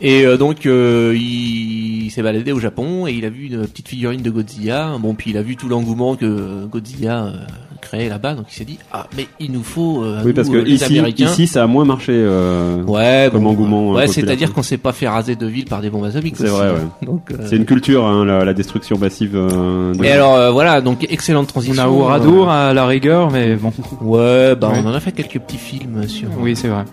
Et 0.05 0.27
euh, 0.27 0.37
donc 0.37 0.67
euh, 0.67 1.17
il 1.17 2.11
s'est 2.11 2.23
baladé 2.23 2.51
au 2.53 2.59
Japon 2.59 3.07
et 3.07 3.13
il 3.13 3.25
a 3.25 3.31
vu 3.31 3.47
une 3.47 3.67
petite 3.69 3.87
figurine 3.89 4.21
de 4.21 4.31
Godzilla. 4.31 4.97
Bon 5.01 5.15
puis 5.15 5.31
il 5.31 5.37
a 5.37 5.43
vu 5.43 5.57
tout 5.57 5.69
l'engouement 5.69 6.17
que 6.17 6.67
Godzilla 6.67 7.27
euh, 7.27 7.33
créait 7.81 8.09
là-bas, 8.09 8.35
donc 8.35 8.47
il 8.51 8.55
s'est 8.55 8.65
dit 8.65 8.79
ah 8.93 9.07
mais 9.17 9.29
il 9.39 9.53
nous 9.53 9.63
faut 9.63 10.03
euh, 10.03 10.21
Oui, 10.25 10.33
parce 10.33 10.49
nous, 10.49 10.55
que 10.55 10.59
euh, 10.59 10.63
les 10.65 10.75
ici, 10.75 10.99
Américains. 10.99 11.27
ici, 11.27 11.47
ça 11.47 11.63
a 11.63 11.67
moins 11.69 11.85
marché. 11.85 12.13
Euh, 12.15 12.83
Ouais, 12.83 13.29
comme 13.31 13.45
bon, 13.45 13.51
engouement. 13.51 13.93
euh, 13.93 13.97
Ouais, 13.99 14.07
c'est-à-dire 14.09 14.53
qu'on 14.53 14.63
s'est 14.65 14.77
pas 14.77 14.93
fait 14.93 15.07
raser 15.09 15.37
de 15.37 15.47
ville 15.47 15.67
par 15.67 15.81
des 15.81 15.89
bombes 15.91 16.05
atomiques. 16.05 16.35
C'est 16.37 16.49
vrai, 16.49 16.69
hein. 16.69 16.75
ouais. 17.01 17.07
Donc, 17.07 17.31
euh, 17.31 17.37
C'est 17.49 17.57
une 17.57 17.65
culture, 17.65 18.05
hein, 18.05 18.25
la, 18.25 18.45
la 18.45 18.55
destruction 18.55 18.99
massive. 18.99 19.37
euh, 19.37 19.95
de- 19.95 20.05
Et 20.05 20.11
alors 20.11 20.35
euh, 20.35 20.51
voilà, 20.51 20.81
donc 20.81 21.07
excellente 21.11 21.45
On 21.51 21.53
transition. 21.61 21.81
a 21.83 21.89
Oradour 21.89 22.51
à 22.51 22.75
la 22.75 22.87
rigueur, 22.87 23.31
mais 23.31 23.55
bon. 23.55 23.73
Ouais, 24.01 24.57
bah 24.57 24.69
Ouais. 24.71 24.81
on 24.85 24.89
en 24.89 24.95
a 24.95 25.01
fait 25.01 25.13
quelques 25.13 25.39
petits 25.39 25.59
films 25.59 26.09
sur. 26.09 26.29
Oui, 26.41 26.57
c'est 26.57 26.69
vrai. 26.69 26.85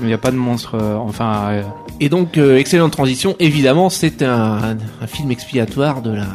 Il 0.00 0.06
n'y 0.06 0.12
a 0.12 0.18
pas 0.18 0.30
de 0.30 0.36
monstre, 0.36 0.76
euh, 0.80 0.96
enfin. 0.96 1.32
euh, 1.50 1.62
Et 2.00 2.08
donc 2.08 2.38
euh, 2.38 2.56
excellente 2.58 2.92
transition. 2.92 3.34
Évidemment, 3.40 3.90
c'est 3.90 4.22
un, 4.22 4.32
un, 4.32 4.76
un 5.02 5.06
film 5.06 5.30
expiatoire 5.30 6.02
de 6.02 6.10
la 6.14 6.26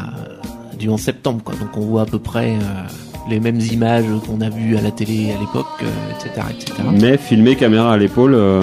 du 0.77 0.89
11 0.89 0.99
septembre, 0.99 1.41
quoi. 1.43 1.55
Donc 1.55 1.75
on 1.77 1.81
voit 1.81 2.01
à 2.01 2.05
peu 2.05 2.19
près 2.19 2.51
euh, 2.51 3.29
les 3.29 3.39
mêmes 3.39 3.59
images 3.61 4.03
qu'on 4.27 4.41
a 4.41 4.49
vues 4.49 4.75
à 4.75 4.81
la 4.81 4.91
télé 4.91 5.31
à 5.35 5.39
l'époque, 5.39 5.65
euh, 5.81 5.85
etc., 6.11 6.45
etc. 6.49 6.73
Mais 6.99 7.17
filmé 7.17 7.55
caméra 7.55 7.93
à 7.93 7.97
l'épaule. 7.97 8.33
euh, 8.33 8.61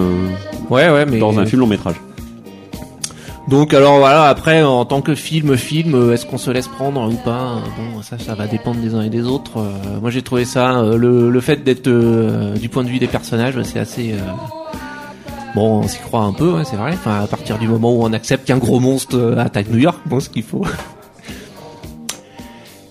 Ouais, 0.68 0.90
ouais, 0.90 1.06
mais 1.06 1.18
Dans 1.18 1.38
un 1.38 1.46
film 1.46 1.60
long 1.62 1.66
métrage. 1.66 1.96
Donc 3.48 3.74
alors 3.74 3.98
voilà, 3.98 4.26
après 4.26 4.62
en 4.62 4.84
tant 4.84 5.00
que 5.00 5.14
film, 5.16 5.56
film, 5.56 5.94
euh, 5.94 6.12
est-ce 6.12 6.24
qu'on 6.26 6.38
se 6.38 6.50
laisse 6.50 6.68
prendre 6.68 7.10
ou 7.10 7.16
pas? 7.16 7.56
Euh, 7.56 7.94
Bon, 7.94 8.02
ça, 8.02 8.16
ça 8.18 8.34
va 8.34 8.46
dépendre 8.46 8.80
des 8.80 8.94
uns 8.94 9.00
et 9.02 9.08
des 9.10 9.24
autres. 9.24 9.58
Euh, 9.58 9.98
moi, 10.00 10.10
j'ai 10.10 10.22
trouvé 10.22 10.44
ça, 10.44 10.78
euh, 10.80 10.96
le, 10.96 11.30
le 11.30 11.40
fait 11.40 11.64
d'être 11.64 11.88
euh, 11.88 12.54
du 12.56 12.68
point 12.68 12.84
de 12.84 12.88
vue 12.88 12.98
des 13.00 13.08
personnages, 13.08 13.60
c'est 13.64 13.78
assez. 13.80 14.12
euh, 14.12 14.16
Bon, 15.54 15.80
on 15.80 15.88
s'y 15.88 15.98
croit 15.98 16.22
un 16.22 16.32
peu, 16.32 16.62
c'est 16.64 16.76
vrai. 16.76 16.92
Enfin, 16.92 17.20
à 17.20 17.26
partir 17.26 17.58
du 17.58 17.66
moment 17.66 17.92
où 17.92 18.02
on 18.02 18.12
accepte 18.12 18.46
qu'un 18.46 18.58
gros 18.58 18.80
monstre 18.80 19.16
euh, 19.16 19.38
attaque 19.38 19.68
New 19.68 19.78
York, 19.78 20.00
bon, 20.06 20.20
ce 20.20 20.28
qu'il 20.28 20.42
faut. 20.42 20.64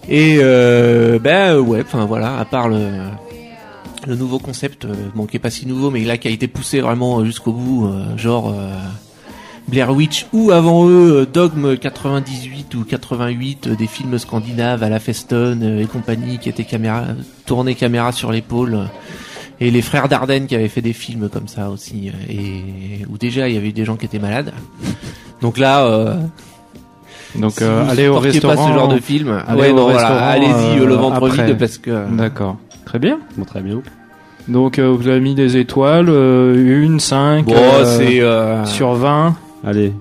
Et 0.10 0.38
euh, 0.39 1.19
ben 1.19 1.54
euh, 1.54 1.60
ouais, 1.60 1.82
enfin 1.82 2.06
voilà, 2.06 2.39
à 2.39 2.45
part 2.45 2.67
le 2.67 2.89
nouveau 4.08 4.39
concept, 4.39 4.86
euh, 4.86 4.95
bon 5.13 5.28
qui 5.28 5.38
est 5.38 5.39
pas 5.39 5.52
si 5.52 5.67
nouveau, 5.67 5.91
mais 5.91 6.04
là 6.04 6.17
qui 6.17 6.28
a 6.28 6.32
été 6.32 6.48
poussé 6.48 6.82
vraiment 6.82 7.24
jusqu'au 7.24 7.54
bout, 7.54 7.93
genre 8.17 8.52
Blair 9.69 9.91
Witch 9.91 10.26
ou 10.34 10.50
avant 10.50 10.89
eux 10.89 11.28
Dogme 11.32 11.78
98 11.78 12.74
ou 12.74 12.86
88, 12.86 13.67
euh, 13.67 13.76
des 13.76 13.86
films 13.86 14.17
scandinaves 14.17 14.82
à 14.82 14.89
la 14.89 15.00
Feston 15.00 15.78
et 15.80 15.86
compagnie 15.86 16.39
qui 16.39 16.50
étaient 16.50 16.63
caméra 16.63 17.04
tournés 17.45 17.76
caméra 17.76 18.12
sur 18.12 18.32
l'épaule. 18.32 18.89
Euh, 19.62 19.65
et 19.65 19.72
les 19.72 19.82
frères 19.82 20.08
Dardenne 20.10 20.48
qui 20.48 20.56
avaient 20.56 20.67
fait 20.69 20.82
des 20.82 20.93
films 20.93 21.30
comme 21.30 21.48
ça 21.48 21.69
aussi, 21.69 22.10
euh, 22.10 22.32
et 22.32 23.06
où 23.10 23.17
déjà 23.17 23.48
il 23.50 23.56
y 23.56 23.58
avait 23.58 23.69
eu 23.69 23.74
des 23.74 23.86
gens 23.86 23.95
qui 23.95 24.06
étaient 24.06 24.19
malades. 24.19 24.54
Donc 25.41 25.58
là, 25.58 25.86
euh, 25.86 26.15
Donc, 27.36 27.54
si 27.54 27.63
euh, 27.63 27.88
allez 27.89 28.08
au 28.08 28.19
restaurant. 28.19 28.56
pas 28.56 28.67
ce 28.67 28.74
genre 28.74 28.88
de 28.88 29.00
film, 29.00 29.41
allez 29.48 29.62
ouais, 29.62 29.74
non, 29.74 29.89
voilà, 29.89 30.28
allez-y, 30.30 30.80
euh, 30.80 30.86
le 30.86 30.95
ventre 30.95 31.17
après. 31.26 31.45
vide, 31.48 31.58
parce 31.58 31.78
que- 31.78 32.08
D'accord. 32.15 32.58
Très 32.86 33.00
bien. 33.00 33.19
Bon, 33.38 33.45
très 33.45 33.62
bien. 33.62 33.82
Donc, 34.48 34.80
euh, 34.80 34.88
vous 34.89 35.08
avez 35.08 35.19
mis 35.19 35.36
des 35.36 35.58
étoiles, 35.58 36.08
euh, 36.10 36.84
une, 36.84 37.00
cinq. 37.00 37.45
Bon, 37.45 37.54
euh, 37.56 37.86
c'est 38.00 38.19
euh, 38.22 38.65
Sur 38.65 38.93
20. 38.95 39.36
Allez, 39.63 39.93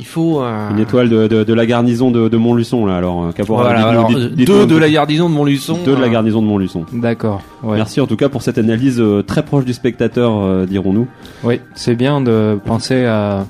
il 0.00 0.06
faut 0.06 0.40
euh, 0.42 0.70
une 0.70 0.78
étoile 0.80 1.08
de, 1.08 1.28
de, 1.28 1.44
de 1.44 1.54
la 1.54 1.66
garnison 1.66 2.10
de, 2.10 2.28
de 2.28 2.36
Montluçon, 2.36 2.86
là, 2.86 2.96
alors, 2.96 3.26
euh, 3.26 3.30
Caporal. 3.32 3.66
Voilà, 3.66 3.86
alors, 3.86 4.10
deux 4.10 4.66
de 4.66 4.76
la 4.76 4.90
garnison 4.90 5.28
de 5.28 5.34
Montluçon. 5.34 5.78
Deux 5.84 5.94
de 5.94 6.00
la 6.00 6.06
euh, 6.08 6.10
garnison 6.10 6.40
de 6.42 6.46
Montluçon. 6.46 6.84
D'accord. 6.92 7.42
Ouais. 7.62 7.76
Merci 7.76 8.00
en 8.00 8.06
tout 8.06 8.16
cas 8.16 8.28
pour 8.28 8.42
cette 8.42 8.58
analyse 8.58 8.98
euh, 9.00 9.22
très 9.22 9.44
proche 9.44 9.64
du 9.64 9.72
spectateur, 9.74 10.32
euh, 10.36 10.66
dirons-nous. 10.66 11.06
Oui, 11.44 11.60
c'est 11.74 11.94
bien 11.94 12.20
de 12.20 12.58
penser 12.64 13.04
à 13.04 13.44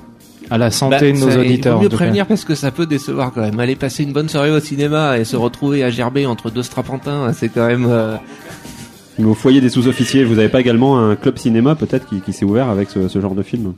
À 0.49 0.57
la 0.57 0.69
santé 0.69 1.13
Bah, 1.13 1.17
de 1.19 1.25
nos 1.25 1.39
auditeurs. 1.39 1.73
Il 1.73 1.77
vaut 1.77 1.83
mieux 1.83 1.89
cas. 1.89 1.95
prévenir 1.95 2.25
parce 2.27 2.43
que 2.43 2.55
ça 2.55 2.71
peut 2.71 2.85
décevoir 2.85 3.31
quand 3.33 3.39
même. 3.41 3.57
Aller 3.61 3.77
passer 3.77 4.03
une 4.03 4.11
bonne 4.11 4.27
soirée 4.27 4.51
au 4.51 4.59
cinéma 4.59 5.17
et 5.17 5.23
se 5.23 5.37
retrouver 5.37 5.81
à 5.85 5.89
gerber 5.89 6.25
entre 6.25 6.51
deux 6.51 6.63
strapantins, 6.63 7.31
c'est 7.33 7.47
quand 7.47 7.65
même. 7.67 7.85
euh, 7.89 8.17
Mais 9.17 9.25
au 9.25 9.33
foyer 9.33 9.61
des 9.61 9.69
sous-officiers, 9.69 10.25
vous 10.25 10.39
avez 10.39 10.49
pas 10.49 10.59
également 10.59 10.99
un 10.99 11.15
club 11.15 11.37
cinéma 11.37 11.75
peut-être 11.75 12.05
qui, 12.09 12.19
qui 12.19 12.33
s'est 12.33 12.43
ouvert 12.43 12.67
avec 12.67 12.89
ce, 12.89 13.07
ce 13.07 13.21
genre 13.21 13.35
de 13.35 13.43
film? 13.43 13.73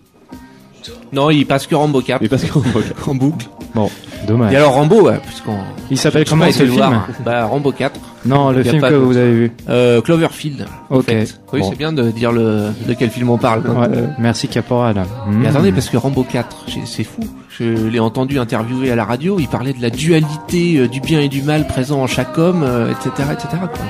Non, 1.13 1.29
il 1.29 1.45
passe 1.45 1.67
que 1.67 1.75
Rambo 1.75 2.01
4. 2.01 2.21
Il 2.23 2.29
passe 2.29 2.43
que 2.43 2.53
Rambo 2.53 2.79
4. 2.81 3.09
en 3.09 3.15
boucle. 3.15 3.45
Bon, 3.75 3.89
dommage. 4.27 4.51
Et 4.53 4.55
alors 4.57 4.73
Rambo, 4.73 5.01
ouais, 5.03 5.19
puisqu'on. 5.25 5.57
Il 5.91 5.97
s'appelle 5.97 6.25
comment 6.27 6.45
ce 6.51 6.63
film 6.63 6.69
voir. 6.75 7.07
Bah 7.25 7.45
Rambo 7.45 7.71
4. 7.71 7.99
Non, 8.25 8.51
le 8.51 8.63
film 8.63 8.81
que 8.81 8.89
de- 8.89 8.95
vous 8.95 9.17
avez 9.17 9.31
vu. 9.31 9.51
Euh, 9.69 10.01
Cloverfield. 10.01 10.65
en 10.89 10.97
Ok. 10.97 11.05
fait. 11.05 11.39
Oui, 11.51 11.59
Bon. 11.61 11.69
c'est 11.69 11.75
bien 11.77 11.91
de 11.93 12.09
dire 12.11 12.31
le 12.31 12.69
de 12.87 12.93
quel 12.93 13.09
film 13.09 13.29
on 13.29 13.37
parle. 13.37 13.61
Ouais, 13.67 13.87
euh, 13.95 14.07
merci 14.19 14.47
Caporal. 14.47 14.95
Mais 15.29 15.47
Mm. 15.47 15.49
attendez, 15.49 15.71
parce 15.71 15.89
que 15.89 15.97
Rambo 15.97 16.23
4, 16.23 16.65
j'ai- 16.67 16.85
c'est 16.85 17.03
fou. 17.03 17.21
Je 17.59 17.65
l'ai 17.87 17.99
entendu 17.99 18.39
interviewer 18.39 18.91
à 18.91 18.95
la 18.95 19.05
radio. 19.05 19.37
Il 19.39 19.47
parlait 19.47 19.73
de 19.73 19.81
la 19.81 19.91
dualité 19.91 20.77
euh, 20.77 20.87
du 20.87 20.99
bien 21.01 21.19
et 21.19 21.27
du 21.29 21.41
mal 21.43 21.67
présent 21.67 22.01
en 22.01 22.07
chaque 22.07 22.37
homme, 22.39 22.63
euh, 22.63 22.89
etc., 22.91 23.09
etc. 23.31 23.47
quoi. 23.59 23.85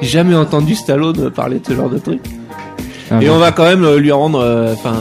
J'ai 0.00 0.08
jamais 0.08 0.34
entendu 0.34 0.74
Stallone 0.74 1.30
parler 1.30 1.60
de 1.60 1.66
ce 1.66 1.74
genre 1.74 1.88
de 1.90 1.98
truc. 1.98 2.20
Ah 3.10 3.18
et 3.22 3.26
bon. 3.26 3.34
on 3.34 3.38
va 3.38 3.52
quand 3.52 3.64
même 3.64 3.84
euh, 3.84 3.98
lui 3.98 4.12
rendre, 4.12 4.40
euh, 4.40 4.72
enfin, 4.74 4.94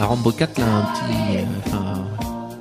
à 0.00 0.04
Rambo 0.06 0.30
4 0.30 0.58
là, 0.58 0.64
un 0.64 0.82
petit, 0.82 1.38
euh, 1.38 1.76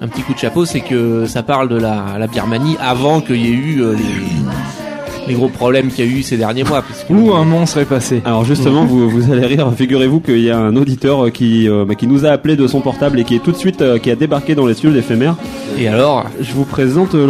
un 0.01 0.07
petit 0.07 0.21
coup 0.21 0.33
de 0.33 0.39
chapeau, 0.39 0.65
c'est 0.65 0.79
que 0.81 1.25
ça 1.27 1.43
parle 1.43 1.69
de 1.69 1.77
la, 1.77 2.17
la 2.19 2.27
Birmanie 2.27 2.77
avant 2.81 3.21
qu'il 3.21 3.37
y 3.45 3.47
ait 3.47 3.55
eu 3.55 3.81
euh, 3.81 3.93
les, 3.93 5.27
les 5.27 5.33
gros 5.33 5.49
problèmes 5.49 5.89
qu'il 5.89 6.05
y 6.05 6.07
a 6.07 6.11
eu 6.19 6.23
ces 6.23 6.37
derniers 6.37 6.63
mois. 6.63 6.81
puisque- 6.83 7.09
Où 7.09 7.33
un 7.33 7.43
monstre 7.43 7.79
est 7.79 7.85
passé. 7.85 8.21
Alors 8.23 8.45
justement, 8.45 8.85
vous, 8.85 9.09
vous 9.09 9.31
allez 9.31 9.45
rire. 9.45 9.69
Figurez-vous 9.75 10.19
qu'il 10.21 10.39
y 10.39 10.49
a 10.51 10.57
un 10.57 10.75
auditeur 10.75 11.31
qui, 11.33 11.67
euh, 11.67 11.83
bah, 11.85 11.95
qui 11.95 12.07
nous 12.07 12.25
a 12.25 12.29
appelé 12.29 12.55
de 12.55 12.65
son 12.67 12.79
portable 12.81 13.19
et 13.19 13.23
qui 13.25 13.35
est 13.35 13.39
tout 13.39 13.51
de 13.51 13.57
suite 13.57 13.81
euh, 13.81 13.97
qui 13.99 14.09
a 14.09 14.15
débarqué 14.15 14.55
dans 14.55 14.65
les 14.65 14.73
studios 14.73 14.93
d'éphémère. 14.93 15.35
Et 15.77 15.87
alors? 15.87 16.25
Je 16.39 16.53
vous 16.53 16.63
présente 16.65 17.13
le, 17.13 17.25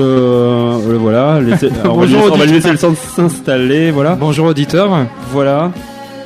le 0.88 0.98
voilà. 0.98 1.40
laissez- 1.42 1.70
alors, 1.84 1.96
on, 1.98 2.00
va 2.02 2.06
lui, 2.06 2.14
Bonjour, 2.16 2.32
on 2.34 2.38
va 2.38 2.46
lui 2.46 2.54
laisser 2.54 2.72
le 2.72 2.78
temps 2.78 2.92
de 2.92 2.96
s'installer. 2.96 3.90
Voilà. 3.92 4.16
Bonjour 4.16 4.46
auditeur. 4.48 4.92
Voilà. 5.32 5.72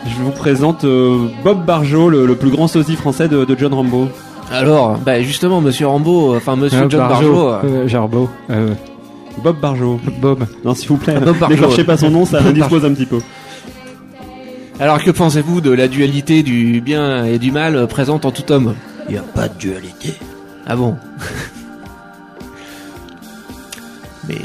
Je 0.08 0.16
vous 0.24 0.32
présente 0.32 0.84
euh, 0.84 1.28
Bob 1.44 1.66
Barjot, 1.66 2.10
le, 2.10 2.26
le 2.26 2.36
plus 2.36 2.50
grand 2.50 2.68
sosie 2.68 2.96
français 2.96 3.28
de, 3.28 3.46
de 3.46 3.56
John 3.58 3.74
Rambo. 3.74 4.08
Alors, 4.52 4.98
bah 4.98 5.22
justement, 5.22 5.62
Monsieur 5.62 5.88
Rambo, 5.88 6.36
enfin 6.36 6.56
Monsieur 6.56 6.80
Euh, 6.82 6.90
John 6.90 7.08
Barjo. 7.08 7.50
euh, 7.50 7.60
euh, 7.64 7.88
Jarbo. 7.88 8.30
euh, 8.50 8.74
Bob 9.44 9.60
Barjot. 9.62 10.00
Bob. 10.22 10.46
Non, 10.66 10.74
s'il 10.76 10.90
vous 10.90 10.98
plaît. 10.98 11.14
Ah, 11.18 11.22
Bob 11.22 11.38
Barjot. 11.38 11.84
Pas 11.86 11.98
son 11.98 12.10
nom, 12.10 12.26
ça 12.26 12.40
Bob 12.40 12.48
indispose 12.50 12.84
un 12.84 12.94
petit 12.94 13.06
peu. 13.06 13.20
Alors 14.80 15.02
que 15.04 15.12
pensez-vous 15.12 15.62
de 15.62 15.72
la 15.72 15.88
dualité 15.88 16.42
du 16.44 16.82
bien 16.82 17.26
et 17.26 17.38
du 17.38 17.52
mal 17.52 17.76
euh, 17.76 17.86
présente 17.88 18.26
en 18.26 18.32
tout 18.32 18.52
homme? 18.52 18.74
Il 19.08 19.14
n'y 19.14 19.20
a 19.20 19.24
pas 19.24 19.48
de 19.48 19.58
dualité. 19.58 20.14
Ah 20.68 20.76
bon? 20.76 20.96
Mais 24.28 24.36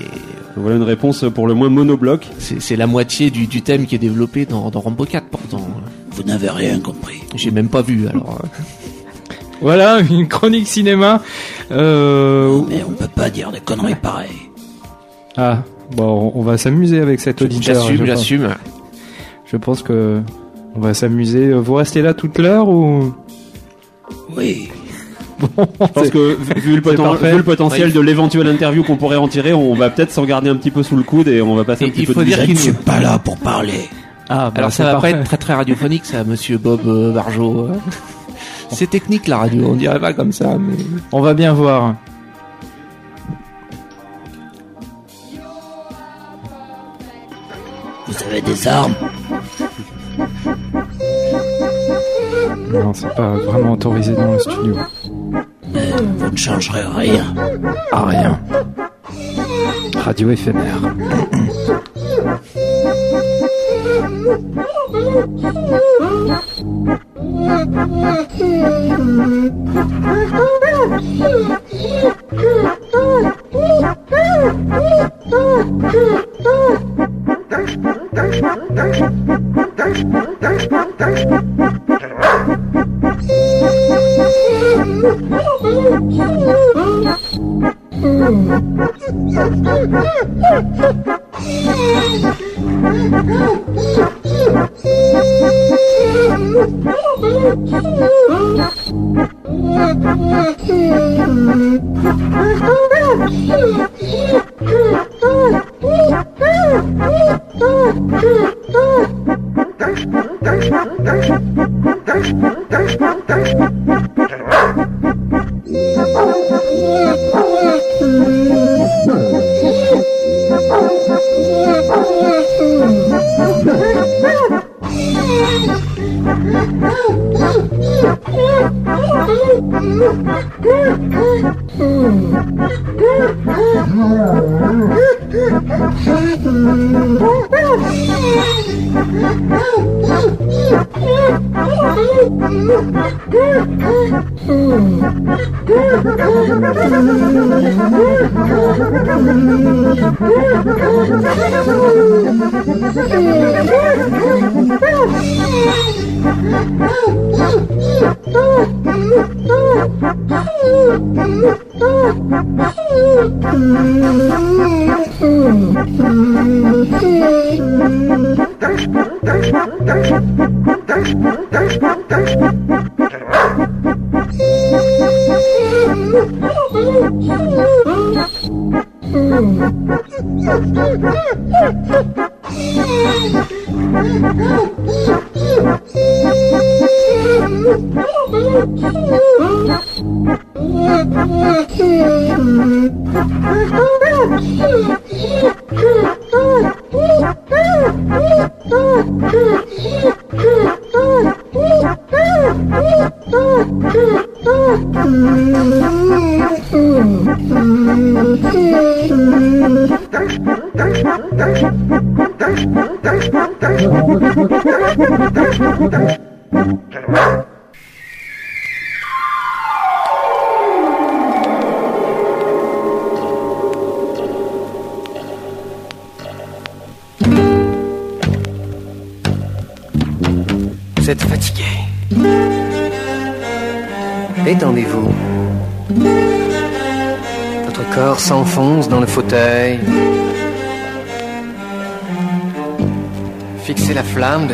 Voilà 0.57 0.77
une 0.77 0.83
réponse 0.83 1.25
pour 1.35 1.47
le 1.47 1.55
moins 1.55 1.69
monobloc. 1.69 2.27
c'est 2.39 2.77
la 2.77 2.87
moitié 2.87 3.31
du, 3.31 3.47
du 3.47 3.63
thème 3.63 3.87
qui 3.87 3.95
est 3.95 3.99
développé 3.99 4.47
dans, 4.47 4.71
dans 4.71 4.81
Rambo 4.81 5.05
4 5.05 5.27
pourtant. 5.29 5.69
Vous 6.13 6.23
n'avez 6.23 6.49
rien 6.49 6.79
compris. 6.81 7.21
J'ai 7.35 7.51
même 7.51 7.69
pas 7.69 7.83
vu 7.83 8.09
alors. 8.09 8.41
euh. 8.43 8.49
Voilà, 9.61 10.01
une 10.11 10.29
chronique 10.29 10.67
cinéma. 10.67 11.23
Euh... 11.71 12.61
Mais 12.69 12.83
on 12.89 12.93
peut 12.93 13.09
pas 13.09 13.31
dire 13.31 13.51
des 13.53 13.61
conneries 13.61 13.95
pareilles. 13.95 14.29
Ah, 15.37 15.63
bon, 15.95 16.33
on 16.35 16.43
va 16.43 16.57
s'amuser 16.59 17.01
avec 17.01 17.21
cet 17.21 17.43
auditeur. 17.43 17.75
J'assume, 17.75 17.97
je 17.97 18.01
pense. 18.01 18.07
j'assume. 18.07 18.49
Je 19.45 19.57
pense 19.57 19.83
que 19.83 20.21
on 20.75 20.81
va 20.81 20.95
s'amuser. 20.95 21.53
Vous 21.53 21.75
restez 21.75 22.01
là 22.03 22.15
toute 22.15 22.39
l'heure 22.39 22.69
ou? 22.69 23.13
Oui. 24.37 24.71
Bon, 25.39 25.49
Je 25.81 25.87
pense 25.93 26.11
que 26.11 26.37
vu, 26.59 26.77
le, 26.77 26.83
c'est 26.85 26.91
poten- 26.97 27.03
parfait. 27.05 27.31
vu 27.33 27.37
le 27.39 27.43
potentiel 27.43 27.89
Ouais, 27.89 27.93
de 27.95 28.01
l'éventuelle 28.01 28.47
interview 28.49 28.83
qu'on 28.83 28.97
pourrait 28.97 29.17
en 29.17 29.29
tirer, 29.29 29.53
on 29.53 29.75
va 29.75 29.91
peut-être 29.91 30.11
s'en 30.13 30.25
garder 30.25 30.49
un 30.51 30.57
petit 30.57 30.71
peu 30.71 30.83
sous 30.83 30.97
le 30.97 31.03
coude 31.03 31.29
et 31.29 31.41
on 31.43 31.55
va 31.55 31.65
passer 31.65 31.85
Et 31.85 31.89
un 31.89 31.91
petit 31.91 32.01
il 32.03 32.07
peu 32.07 32.13
faut 32.15 32.21
de 32.21 32.25
dire 32.27 32.39
qu'il 32.45 32.57
Je 32.57 32.61
suis 32.63 32.73
pas 32.73 33.01
là 33.01 33.19
pour 33.19 33.37
parler. 33.39 33.89
Ah, 34.29 34.51
bah, 34.51 34.53
Alors 34.57 34.73
ça 34.73 34.85
va 34.85 34.93
parfait. 34.93 35.13
pas 35.13 35.19
être 35.19 35.25
très 35.27 35.37
très 35.37 35.55
radiophonique 35.55 36.05
ça, 36.05 36.25
Monsieur 36.25 36.59
Bob 36.59 36.81
euh, 36.87 37.13
Barjo. 37.13 37.67
euh. 37.67 37.75
C'est 38.71 38.91
technique 38.91 39.29
la 39.29 39.39
radio, 39.39 39.67
on 39.69 39.75
dirait 39.77 40.01
pas 40.01 40.13
comme 40.13 40.33
ça. 40.33 40.57
Mais... 40.59 40.75
On 41.13 41.21
va 41.21 41.35
bien 41.35 41.53
voir. 41.53 41.95
Vous 48.07 48.15
avez 48.31 48.41
des 48.41 48.69
armes? 48.69 48.95
Non, 52.73 52.93
c'est 52.95 53.15
pas 53.15 53.31
vraiment 53.37 53.73
autorisé 53.73 54.13
dans 54.15 54.33
le 54.33 54.39
studio. 54.39 54.77
Mais 55.77 55.91
vous 56.17 56.31
ne 56.31 56.37
changerez 56.37 56.85
rien. 56.85 57.35
Ah 57.93 58.07
rien. 58.07 58.41
Radio 59.95 60.31
éphémère. 60.31 60.81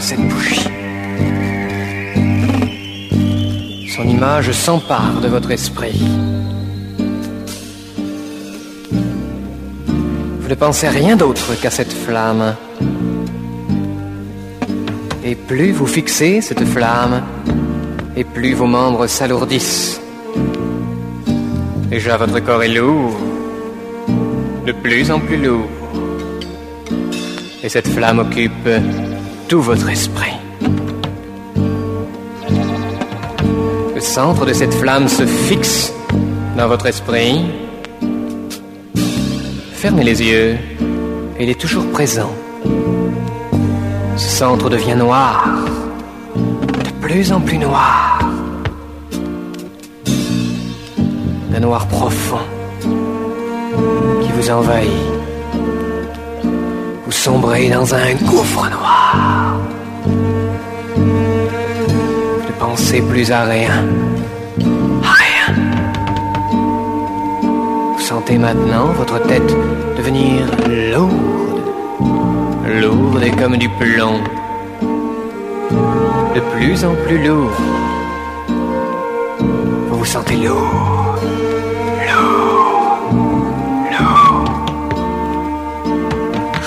cette 0.03 0.21
bougie. 0.21 0.69
Son 3.95 4.03
image 4.09 4.51
s'empare 4.51 5.21
de 5.23 5.29
votre 5.29 5.53
esprit. 5.53 6.03
Vous 10.41 10.49
ne 10.49 10.55
pensez 10.55 10.89
à 10.89 10.91
rien 10.91 11.15
d'autre 11.15 11.55
qu'à 11.61 11.71
cette 11.71 11.93
flamme. 11.93 12.57
Et 15.25 15.37
plus 15.37 15.71
vous 15.71 15.87
fixez 15.87 16.41
cette 16.41 16.65
flamme, 16.65 17.23
et 18.17 18.25
plus 18.25 18.55
vos 18.55 18.67
membres 18.67 19.07
s'alourdissent. 19.07 20.01
Déjà 21.91 22.17
votre 22.17 22.41
corps 22.41 22.65
est 22.65 22.75
lourd, 22.75 23.17
de 24.67 24.73
plus 24.73 25.13
en 25.13 25.21
plus 25.21 25.37
lourd. 25.37 25.71
Et 27.63 27.69
cette 27.69 27.87
flamme 27.87 28.19
occupe 28.19 28.69
votre 29.61 29.89
esprit. 29.89 30.33
Le 33.95 34.01
centre 34.01 34.47
de 34.47 34.53
cette 34.53 34.75
flamme 34.75 35.09
se 35.09 35.27
fixe 35.27 35.93
dans 36.57 36.69
votre 36.69 36.87
esprit. 36.87 37.45
Fermez 39.75 40.05
les 40.05 40.23
yeux, 40.23 40.57
il 41.39 41.51
est 41.51 41.61
toujours 41.61 41.87
présent. 41.91 42.33
Ce 44.17 44.29
centre 44.29 44.71
devient 44.71 44.97
noir, 44.97 45.49
de 46.35 46.91
plus 47.07 47.33
en 47.33 47.41
plus 47.41 47.59
noir. 47.59 48.21
Un 51.55 51.61
noir 51.61 51.87
profond 51.89 52.41
qui 52.81 54.33
vous 54.35 54.51
envahit. 54.51 54.91
Vous 57.05 57.13
sombrez 57.13 57.69
dans 57.69 57.95
un 57.95 58.15
gouffre 58.15 58.71
noir. 58.71 58.82
Pensez 62.63 63.03
plus 63.03 63.29
à 63.33 63.43
rien. 63.43 63.77
À 65.11 65.13
rien. 65.23 65.47
Vous 67.95 68.01
sentez 68.01 68.39
maintenant 68.39 68.87
votre 69.01 69.19
tête 69.27 69.53
devenir 69.99 70.47
lourde 70.93 71.43
lourde 72.81 73.23
et 73.25 73.33
comme 73.33 73.57
du 73.57 73.69
plomb, 73.81 74.19
de 76.37 76.41
plus 76.55 76.85
en 76.85 76.95
plus 77.05 77.19
lourd. 77.27 77.57
Vous 79.89 79.99
vous 79.99 80.05
sentez 80.05 80.37
lourd, 80.37 81.19
lourd, 82.09 82.99
lourd. 83.93 84.45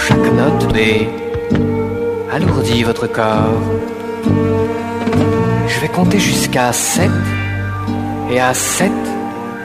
Chaque 0.06 0.30
note 0.42 0.74
B 0.74 0.78
alourdit 2.34 2.84
votre 2.84 3.08
corps. 3.08 3.64
Je 5.68 5.80
vais 5.80 5.90
compter 5.90 6.20
jusqu'à 6.20 6.72
7 6.72 7.10
et 8.32 8.40
à 8.40 8.54
7, 8.54 8.92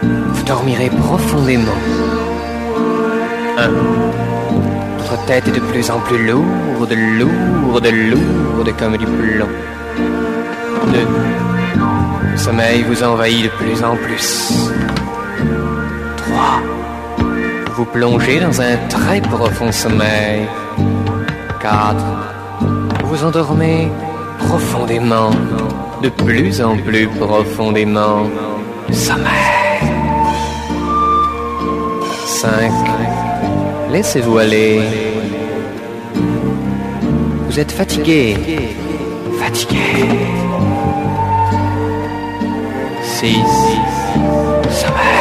vous 0.03 0.45
dormirez 0.45 0.91
profondément. 0.91 1.79
1 3.59 3.71
votre 5.11 5.25
tête 5.27 5.49
est 5.49 5.53
de 5.53 5.61
plus 5.61 5.91
en 5.91 5.99
plus 5.99 6.25
lourde, 6.25 6.93
lourde, 6.93 7.87
lourde 7.87 8.77
comme 8.79 8.97
du 8.97 9.07
plomb. 9.07 9.49
Deux. 10.93 11.09
Le 12.31 12.37
sommeil 12.37 12.85
vous 12.85 13.03
envahit 13.03 13.43
de 13.43 13.49
plus 13.49 13.83
en 13.83 13.97
plus. 13.97 14.71
Trois. 16.17 16.63
Vous 17.67 17.75
vous 17.75 17.85
plongez 17.87 18.39
dans 18.39 18.61
un 18.61 18.77
très 18.89 19.21
profond 19.21 19.73
sommeil. 19.73 20.47
Quatre. 21.61 22.05
Vous 23.03 23.17
vous 23.17 23.25
endormez 23.25 23.91
profondément, 24.39 25.31
de 26.03 26.09
plus 26.09 26.61
en 26.63 26.77
plus 26.77 27.07
profondément. 27.09 28.27
Sommeil. 28.91 29.29
Cinq. 32.27 32.73
Laissez-vous 33.91 34.39
aller. 34.39 34.81
Vous 37.49 37.61
êtes 37.61 37.73
fatigué. 37.73 38.37
Fatigué. 39.39 39.77
6. 43.03 43.37
Sommeil. 44.71 45.21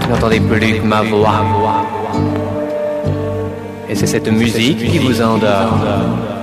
Vous 0.00 0.08
n'entendez 0.08 0.40
plus 0.40 0.78
que 0.80 0.86
ma 0.86 1.02
voix. 1.02 1.44
Et 3.88 3.94
c'est 3.94 4.06
cette 4.06 4.28
musique 4.28 4.90
qui 4.90 4.98
vous 4.98 5.20
endort. 5.20 6.35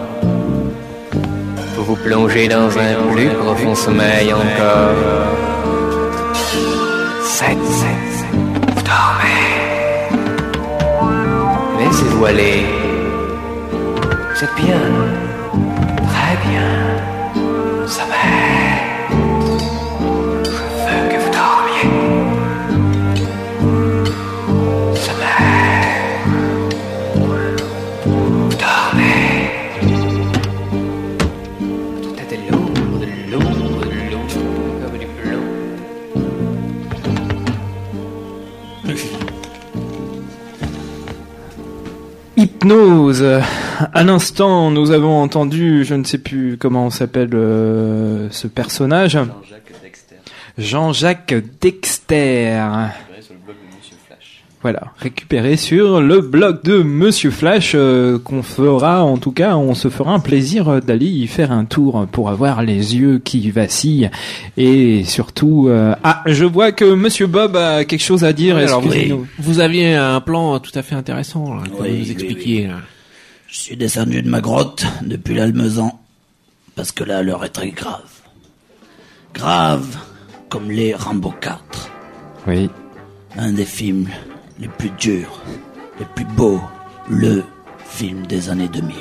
Vous 1.86 1.98
plongez 1.98 2.48
dans 2.48 2.70
un 2.78 3.12
plus 3.12 3.28
profond 3.28 3.76
sommeil 3.76 4.34
encore. 4.34 4.96
7. 7.24 7.58
Vous 8.76 8.84
dormez. 8.84 9.44
Laissez-vous 11.80 12.26
aller. 12.26 12.66
Vous 14.34 14.44
êtes 14.44 14.56
bien. 14.66 15.23
Hypnose. 42.74 43.24
À 43.94 44.04
l'instant, 44.04 44.72
nous 44.72 44.90
avons 44.90 45.22
entendu, 45.22 45.86
je 45.86 45.94
ne 45.94 46.04
sais 46.04 46.18
plus 46.18 46.58
comment 46.58 46.90
s'appelle 46.90 47.30
euh, 47.34 48.30
ce 48.32 48.48
personnage. 48.48 49.18
Jean-Jacques 50.58 51.36
Dexter. 51.62 52.64
Voilà, 54.64 54.94
récupéré 54.98 55.58
sur 55.58 56.00
le 56.00 56.22
blog 56.22 56.64
de 56.64 56.82
Monsieur 56.82 57.32
Flash, 57.32 57.74
euh, 57.76 58.18
qu'on 58.18 58.42
fera, 58.44 59.04
en 59.04 59.18
tout 59.18 59.34
cas, 59.34 59.58
on 59.58 59.76
se 59.76 59.90
fera 59.90 60.14
un 60.14 60.20
plaisir 60.22 60.82
d'aller 60.82 61.06
y 61.08 61.28
faire 61.28 61.52
un 61.52 61.66
tour 61.66 62.08
pour 62.10 62.30
avoir 62.30 62.62
les 62.64 62.96
yeux 62.96 63.20
qui 63.20 63.52
vacillent 63.52 64.10
et 64.56 65.04
surtout, 65.04 65.68
euh, 65.68 65.94
ah, 66.06 66.24
je 66.28 66.46
vois 66.46 66.72
que 66.72 66.86
Monsieur 66.86 67.28
Bob 67.28 67.58
a 67.58 67.84
quelque 67.84 68.02
chose 68.04 68.24
à 68.24 68.32
dire. 68.32 68.56
Oui, 68.56 68.64
alors 68.64 68.80
vous, 68.80 68.88
Excusez-nous. 68.88 69.28
vous 69.38 69.60
aviez 69.60 69.96
un 69.96 70.22
plan 70.22 70.58
tout 70.60 70.72
à 70.76 70.82
fait 70.82 70.96
intéressant 70.96 71.56
là, 71.56 71.64
que 71.64 71.82
Oui, 71.82 72.00
vous 72.00 72.06
oui, 72.06 72.12
expliquiez. 72.12 72.70
Je 73.48 73.60
suis 73.60 73.76
descendu 73.76 74.22
de 74.22 74.30
ma 74.30 74.40
grotte 74.40 74.86
depuis 75.02 75.36
l'Almezan, 75.36 76.00
parce 76.78 76.94
que 76.94 77.04
là, 77.04 77.22
l'heure 77.22 77.44
est 77.44 77.50
très 77.50 77.72
grave. 77.72 78.00
Grave 79.34 79.98
comme 80.48 80.72
les 80.72 80.96
Rambo 80.96 81.34
4. 81.42 81.60
Oui. 82.48 82.70
Un 83.38 83.52
des 83.52 83.66
films 83.66 84.08
les 84.60 84.68
plus 84.68 84.90
durs, 84.92 85.42
les 86.00 86.06
plus 86.06 86.26
beaux, 86.26 86.62
le 87.10 87.44
film 87.86 88.26
des 88.28 88.50
années 88.50 88.68
2000. 88.68 88.96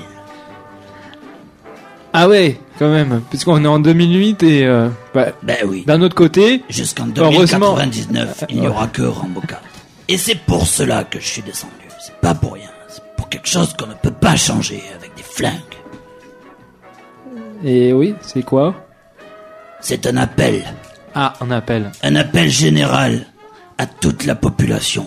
Ah 2.15 2.29
ouais, 2.29 2.59
quand 2.79 2.91
même, 2.91 3.23
puisqu'on 3.31 3.65
est 3.65 3.69
en 3.69 3.79
2008 3.79 4.43
et 4.43 4.67
euh, 4.67 4.89
bah, 5.15 5.29
Ben 5.43 5.57
oui. 5.67 5.85
d'un 5.87 6.03
autre 6.03 6.15
côté, 6.15 6.63
Jusqu'en 6.69 7.09
heureusement- 7.17 7.75
2099, 7.75 8.45
il 8.51 8.61
n'y 8.61 8.69
aura 8.69 8.87
que 8.89 9.03
Rambo 9.03 9.41
4. 9.41 9.63
Et 10.09 10.19
c'est 10.19 10.35
pour 10.35 10.67
cela 10.67 11.05
que 11.05 11.19
je 11.19 11.27
suis 11.27 11.43
descendu. 11.43 11.73
C'est 12.05 12.17
pas 12.21 12.35
pour 12.35 12.53
rien. 12.55 12.69
C'est 12.89 13.03
pour 13.17 13.29
quelque 13.31 13.49
chose 13.49 13.73
qu'on 13.75 13.87
ne 13.87 13.95
peut 13.95 14.11
pas 14.11 14.37
changer 14.37 14.83
avec 14.95 15.15
des 15.15 15.23
flingues. 15.23 15.53
Et 17.65 17.93
oui, 17.95 18.15
c'est 18.21 18.43
quoi? 18.43 18.75
C'est 19.81 20.07
un 20.07 20.17
appel. 20.19 20.65
Ah, 21.15 21.33
un 21.41 21.51
appel. 21.51 21.93
Un 22.03 22.17
appel 22.17 22.49
général 22.51 23.27
à 23.79 23.87
toute 23.87 24.27
la 24.27 24.35
population. 24.35 25.07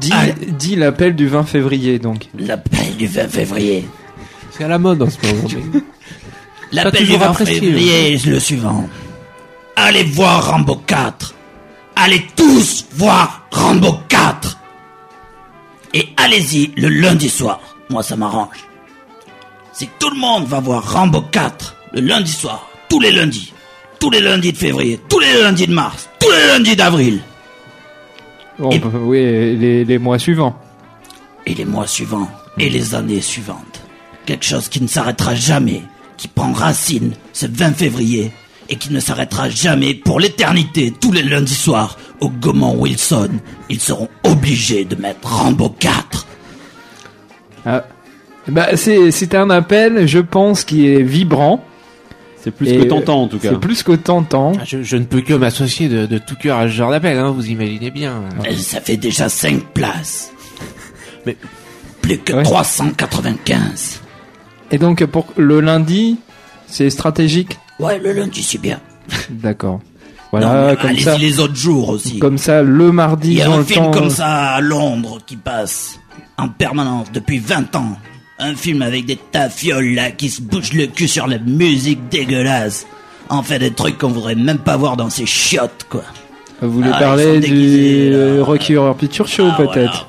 Dis, 0.00 0.12
dis 0.58 0.76
l'appel 0.76 1.16
du 1.16 1.26
20 1.26 1.44
février, 1.44 1.98
donc. 1.98 2.28
L'appel 2.38 2.96
du 2.96 3.06
20 3.06 3.28
février. 3.28 3.88
C'est 4.50 4.64
à 4.64 4.68
la 4.68 4.78
mode 4.78 5.02
en 5.02 5.08
ce 5.10 5.16
moment. 5.26 5.48
mais- 5.72 5.80
L'appel 6.72 7.00
du 7.00 7.06
toujours 7.06 7.18
20 7.20 7.26
apprécié, 7.30 7.60
février 7.60 8.14
est 8.14 8.26
le 8.26 8.38
suivant. 8.40 8.88
Allez 9.76 10.04
voir 10.04 10.50
Rambo 10.50 10.76
4. 10.86 11.34
Allez 11.96 12.26
tous 12.36 12.86
voir 12.92 13.46
Rambo 13.50 13.94
4. 14.08 14.58
Et 15.94 16.08
allez-y 16.16 16.72
le 16.76 16.88
lundi 16.88 17.28
soir. 17.28 17.60
Moi, 17.88 18.02
ça 18.02 18.14
m'arrange. 18.16 18.56
Si 19.72 19.88
tout 19.98 20.10
le 20.10 20.18
monde 20.18 20.46
va 20.46 20.60
voir 20.60 20.92
Rambo 20.92 21.22
4 21.22 21.76
le 21.94 22.02
lundi 22.02 22.30
soir, 22.30 22.68
tous 22.88 23.00
les 23.00 23.10
lundis, 23.12 23.52
tous 23.98 24.10
les 24.10 24.20
lundis 24.20 24.52
de 24.52 24.58
février, 24.58 25.00
tous 25.08 25.18
les 25.18 25.40
lundis 25.42 25.66
de 25.66 25.72
mars, 25.74 26.08
tous 26.20 26.30
les 26.30 26.46
lundis 26.48 26.76
d'avril, 26.76 27.20
Oui, 28.60 29.56
les, 29.56 29.84
les 29.84 29.98
mois 29.98 30.18
suivants. 30.18 30.54
et 31.46 31.54
les 31.54 31.64
mois 31.64 31.86
suivants, 31.86 32.28
et 32.58 32.68
les 32.68 32.94
années 32.94 33.20
suivantes. 33.22 33.80
Quelque 34.26 34.44
chose 34.44 34.68
qui 34.68 34.82
ne 34.82 34.86
s'arrêtera 34.86 35.34
jamais, 35.34 35.82
qui 36.16 36.28
prend 36.28 36.52
racine 36.52 37.12
ce 37.32 37.46
20 37.46 37.72
février, 37.76 38.30
et 38.68 38.76
qui 38.76 38.92
ne 38.92 39.00
s'arrêtera 39.00 39.48
jamais 39.48 39.94
pour 39.94 40.20
l'éternité, 40.20 40.92
tous 41.00 41.10
les 41.12 41.22
lundis 41.22 41.54
soirs, 41.54 41.96
au 42.20 42.28
Gaumont 42.28 42.76
Wilson. 42.78 43.30
Ils 43.68 43.80
seront 43.80 44.08
obligés 44.24 44.84
de 44.84 44.94
mettre 44.94 45.26
Rambo 45.26 45.70
4. 45.70 46.26
Ah. 47.66 47.84
Bah, 48.48 48.76
c'est 48.76 49.34
un 49.34 49.50
appel, 49.50 50.06
je 50.06 50.18
pense, 50.18 50.64
qui 50.64 50.86
est 50.86 51.02
vibrant. 51.02 51.64
C'est 52.42 52.50
plus 52.50 52.66
que 52.72 52.84
tentant, 52.84 53.22
en 53.22 53.28
tout 53.28 53.38
cas. 53.38 53.50
C'est 53.50 53.60
plus 53.60 53.82
que 53.82 53.92
tentant. 53.92 54.52
Ah, 54.58 54.62
Je, 54.66 54.82
je 54.82 54.96
ne 54.96 55.04
peux 55.04 55.20
que 55.20 55.34
m'associer 55.34 55.88
de, 55.88 56.06
de 56.06 56.18
tout 56.18 56.36
cœur 56.36 56.58
à 56.58 56.62
ce 56.68 56.72
genre 56.72 56.90
d'appel, 56.90 57.18
hein, 57.18 57.30
vous 57.30 57.48
imaginez 57.50 57.90
bien. 57.90 58.22
Et 58.48 58.56
ça 58.56 58.80
fait 58.80 58.96
déjà 58.96 59.28
5 59.28 59.62
places. 59.74 60.30
Mais 61.26 61.36
plus 62.00 62.16
que 62.18 62.42
395. 62.42 64.00
Et 64.70 64.78
donc, 64.78 65.04
pour 65.06 65.26
le 65.36 65.60
lundi, 65.60 66.18
c'est 66.66 66.88
stratégique 66.90 67.58
Ouais, 67.78 67.98
le 67.98 68.12
lundi, 68.12 68.42
c'est 68.42 68.60
bien. 68.60 68.80
D'accord. 69.30 69.80
Non, 70.32 70.38
Voilà, 70.40 70.76
comme 70.76 70.90
allez-y 70.90 71.02
ça. 71.02 71.18
les 71.18 71.40
autres 71.40 71.56
jours 71.56 71.88
aussi. 71.90 72.18
Comme 72.20 72.38
ça, 72.38 72.62
le 72.62 72.92
mardi, 72.92 73.32
Il 73.32 73.38
y 73.38 73.42
a 73.42 73.50
un 73.50 73.56
le 73.58 73.64
film 73.64 73.86
temps. 73.86 73.90
comme 73.90 74.10
ça 74.10 74.52
à 74.52 74.60
Londres 74.60 75.18
qui 75.26 75.36
passe 75.36 75.98
en 76.38 76.48
permanence 76.48 77.10
depuis 77.12 77.38
20 77.38 77.74
ans. 77.76 77.96
Un 78.40 78.54
film 78.54 78.82
avec 78.82 79.04
des 79.06 79.16
tafioles 79.16 79.94
là 79.94 80.10
qui 80.10 80.30
se 80.30 80.40
bougent 80.40 80.72
le 80.72 80.86
cul 80.86 81.08
sur 81.08 81.26
la 81.26 81.38
musique 81.38 82.08
dégueulasse. 82.10 82.86
En 83.28 83.42
fait, 83.42 83.58
des 83.58 83.70
trucs 83.70 83.98
qu'on 83.98 84.08
voudrait 84.08 84.34
même 84.34 84.58
pas 84.58 84.76
voir 84.76 84.96
dans 84.96 85.10
ces 85.10 85.26
chiottes, 85.26 85.86
quoi. 85.88 86.02
Vous 86.62 86.70
voulez 86.72 86.90
Ah, 86.92 86.98
parler 86.98 87.38
du 87.40 88.12
Rocky 88.42 88.76
Horror 88.76 88.94
Picture 88.96 89.26
Show, 89.28 89.48
peut-être 89.56 90.06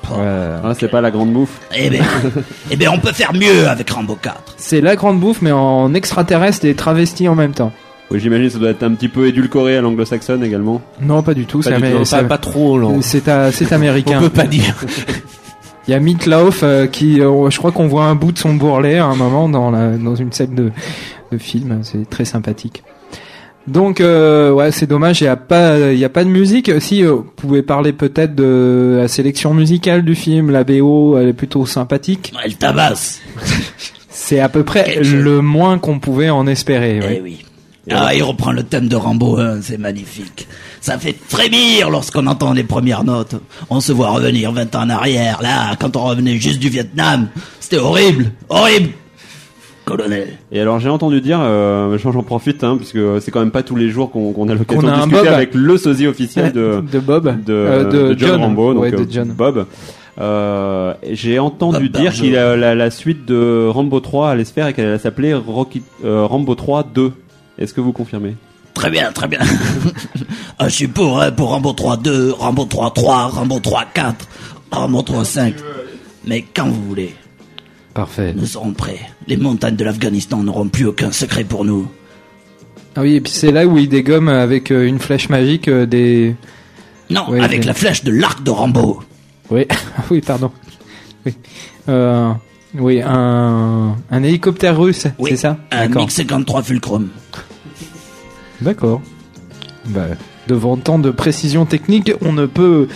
Ah, 0.64 0.72
c'est 0.78 0.88
pas 0.88 1.00
la 1.00 1.10
grande 1.10 1.32
bouffe. 1.32 1.60
Eh 1.74 1.88
ben, 1.88 2.02
eh 2.70 2.76
ben, 2.76 2.88
on 2.92 2.98
peut 2.98 3.12
faire 3.12 3.32
mieux 3.32 3.68
avec 3.68 3.88
Rambo 3.90 4.16
4. 4.20 4.54
C'est 4.58 4.80
la 4.80 4.96
grande 4.96 5.18
bouffe, 5.20 5.40
mais 5.40 5.52
en 5.52 5.94
extraterrestre 5.94 6.66
et 6.66 6.74
travesti 6.74 7.28
en 7.28 7.34
même 7.34 7.52
temps. 7.52 7.72
Oui, 8.10 8.20
j'imagine 8.20 8.48
que 8.48 8.52
ça 8.52 8.58
doit 8.58 8.70
être 8.70 8.82
un 8.82 8.92
petit 8.92 9.08
peu 9.08 9.26
édulcoré 9.28 9.78
à 9.78 9.80
l'anglo-saxonne 9.80 10.44
également. 10.44 10.82
Non, 11.00 11.22
pas 11.22 11.32
du 11.32 11.46
tout. 11.46 11.60
Pas 11.60 11.70
c'est 11.70 11.76
du 11.76 11.82
amé- 11.84 11.92
tout. 11.96 12.04
c'est- 12.04 12.16
Pas- 12.16 12.24
pas 12.24 12.38
trop, 12.38 13.00
c'est 13.00 13.72
américain. 13.72 14.18
On 14.18 14.22
peut 14.22 14.28
pas 14.28 14.46
dire. 14.46 14.74
Il 15.86 15.90
y 15.90 15.94
a 15.94 16.00
Meatloaf 16.00 16.60
euh, 16.62 16.86
qui, 16.86 17.20
euh, 17.20 17.50
je 17.50 17.58
crois 17.58 17.72
qu'on 17.72 17.88
voit 17.88 18.04
un 18.04 18.14
bout 18.14 18.32
de 18.32 18.38
son 18.38 18.54
bourrelet 18.54 18.98
à 18.98 19.06
un 19.06 19.16
moment 19.16 19.48
dans, 19.48 19.70
la, 19.70 19.96
dans 19.96 20.14
une 20.14 20.32
scène 20.32 20.54
de, 20.54 20.70
de 21.32 21.38
film. 21.38 21.80
C'est 21.82 22.08
très 22.08 22.24
sympathique. 22.24 22.84
Donc 23.66 24.00
ouais, 24.00 24.50
ouais, 24.50 24.70
c'est 24.72 24.86
dommage. 24.86 25.20
Il 25.20 25.24
y 25.24 25.28
a 25.28 25.36
pas, 25.36 25.92
il 25.92 25.98
y 25.98 26.04
a 26.04 26.08
pas 26.08 26.24
de 26.24 26.28
musique. 26.28 26.70
Si 26.80 27.04
euh, 27.04 27.12
vous 27.12 27.22
pouvez 27.22 27.62
parler 27.62 27.92
peut-être 27.92 28.34
de 28.34 28.98
la 29.00 29.08
sélection 29.08 29.54
musicale 29.54 30.04
du 30.04 30.14
film, 30.14 30.50
la 30.50 30.64
BO, 30.64 31.18
elle 31.18 31.28
est 31.28 31.32
plutôt 31.32 31.66
sympathique. 31.66 32.32
Elle 32.44 32.56
tabasse. 32.56 33.20
C'est 34.08 34.40
à 34.40 34.48
peu 34.48 34.62
près 34.62 35.00
le 35.02 35.40
moins 35.40 35.78
qu'on 35.78 35.98
pouvait 35.98 36.30
en 36.30 36.46
espérer. 36.46 37.00
Eh 37.16 37.20
oui. 37.20 37.44
Ah, 37.90 38.14
il 38.14 38.22
reprend 38.22 38.52
le 38.52 38.62
thème 38.62 38.88
de 38.88 38.94
Rambo 38.94 39.38
1, 39.38 39.62
c'est 39.62 39.78
magnifique. 39.78 40.46
Ça 40.82 40.98
fait 40.98 41.16
frémir 41.28 41.88
lorsqu'on 41.90 42.26
entend 42.26 42.52
les 42.52 42.64
premières 42.64 43.04
notes. 43.04 43.36
On 43.70 43.80
se 43.80 43.92
voit 43.92 44.10
revenir 44.10 44.50
20 44.52 44.74
ans 44.74 44.82
en 44.82 44.90
arrière, 44.90 45.40
là, 45.40 45.76
quand 45.80 45.96
on 45.96 46.04
revenait 46.04 46.36
juste 46.38 46.58
du 46.58 46.68
Vietnam. 46.68 47.28
C'était 47.60 47.78
horrible, 47.78 48.32
horrible. 48.48 48.90
Colonel. 49.84 50.38
Et 50.52 50.60
alors 50.60 50.78
j'ai 50.80 50.88
entendu 50.88 51.20
dire, 51.20 51.38
euh, 51.40 51.96
j'en 51.98 52.12
j'en 52.12 52.22
profite, 52.22 52.62
hein, 52.62 52.76
puisque 52.76 52.98
c'est 53.20 53.30
quand 53.30 53.40
même 53.40 53.50
pas 53.50 53.62
tous 53.64 53.74
les 53.76 53.90
jours 53.90 54.10
qu'on 54.10 54.32
qu'on 54.32 54.48
a 54.48 54.54
l'occasion 54.54 54.82
de 54.82 54.88
un 54.88 55.06
discuter 55.06 55.24
Bob. 55.24 55.26
avec 55.34 55.54
le 55.54 55.76
sosie 55.76 56.06
officiel 56.06 56.52
de, 56.52 56.82
De 56.92 56.98
Bob. 57.00 57.42
de, 57.44 57.52
Euh, 57.52 57.84
de 57.84 58.14
de 58.14 58.18
John, 58.18 58.28
John. 58.30 58.40
Rambo, 58.42 58.74
donc 58.74 58.82
Ouais, 58.82 58.90
de 58.92 58.96
euh, 58.98 59.06
John. 59.10 59.28
Bob. 59.28 59.66
Euh, 60.20 60.94
j'ai 61.10 61.38
entendu 61.38 61.88
Bob 61.88 62.00
dire 62.02 62.12
qu'il 62.12 62.36
a 62.36 62.56
la, 62.56 62.74
la 62.74 62.90
suite 62.90 63.24
de 63.24 63.66
Rambo 63.68 63.98
3 64.00 64.30
allait 64.30 64.44
se 64.44 64.52
faire 64.52 64.68
et 64.68 64.72
qu'elle 64.74 64.86
allait 64.86 64.98
s'appeler 64.98 65.34
Rocky, 65.34 65.82
euh, 66.04 66.26
Rambo 66.26 66.54
3 66.54 66.84
2. 66.94 67.12
Est-ce 67.58 67.72
que 67.74 67.80
vous 67.80 67.92
confirmez? 67.92 68.34
Très 68.74 68.90
bien, 68.90 69.12
très 69.12 69.28
bien. 69.28 69.40
ah, 70.58 70.68
je 70.68 70.74
suis 70.74 70.88
pour, 70.88 71.20
hein, 71.20 71.30
pour 71.32 71.50
Rambo 71.50 71.72
3-2, 71.72 72.30
Rambo 72.30 72.64
3-3, 72.64 73.30
Rambo 73.30 73.58
3-4, 73.60 74.14
Rambo 74.70 75.02
3-5. 75.02 75.54
Mais 76.26 76.42
quand 76.54 76.68
vous 76.68 76.82
voulez. 76.88 77.14
Parfait. 77.94 78.32
Nous 78.34 78.46
serons 78.46 78.72
prêts. 78.72 78.98
Les 79.28 79.36
montagnes 79.36 79.76
de 79.76 79.84
l'Afghanistan 79.84 80.42
n'auront 80.42 80.68
plus 80.68 80.86
aucun 80.86 81.12
secret 81.12 81.44
pour 81.44 81.64
nous. 81.64 81.86
Ah 82.96 83.02
oui, 83.02 83.14
et 83.16 83.20
puis 83.20 83.32
c'est 83.32 83.52
là 83.52 83.66
où 83.66 83.76
il 83.78 83.88
dégomme 83.88 84.28
avec 84.28 84.70
euh, 84.70 84.86
une 84.86 84.98
flèche 84.98 85.28
magique 85.28 85.68
euh, 85.68 85.86
des. 85.86 86.34
Non, 87.10 87.28
Ouais, 87.30 87.40
avec 87.40 87.60
des- 87.60 87.66
la 87.66 87.74
flèche 87.74 88.04
de 88.04 88.10
l'arc 88.12 88.42
de 88.42 88.50
Rambo. 88.50 89.02
Oui, 89.50 89.66
oui, 90.10 90.20
pardon. 90.22 90.50
Oui, 91.26 91.34
euh, 91.88 92.32
oui 92.74 93.02
un, 93.04 93.96
un 94.10 94.22
hélicoptère 94.22 94.78
russe, 94.78 95.06
Oui, 95.18 95.30
c'est 95.30 95.36
ça? 95.36 95.58
Un 95.70 95.88
D'accord. 95.88 96.06
MiG-53 96.08 96.62
Fulcrum. 96.62 97.08
D'accord. 98.62 99.00
Bah, 99.86 100.06
devant 100.48 100.76
tant 100.76 100.98
de 100.98 101.10
précision 101.10 101.64
technique, 101.66 102.12
on 102.22 102.32
ne 102.32 102.46
peut 102.46 102.88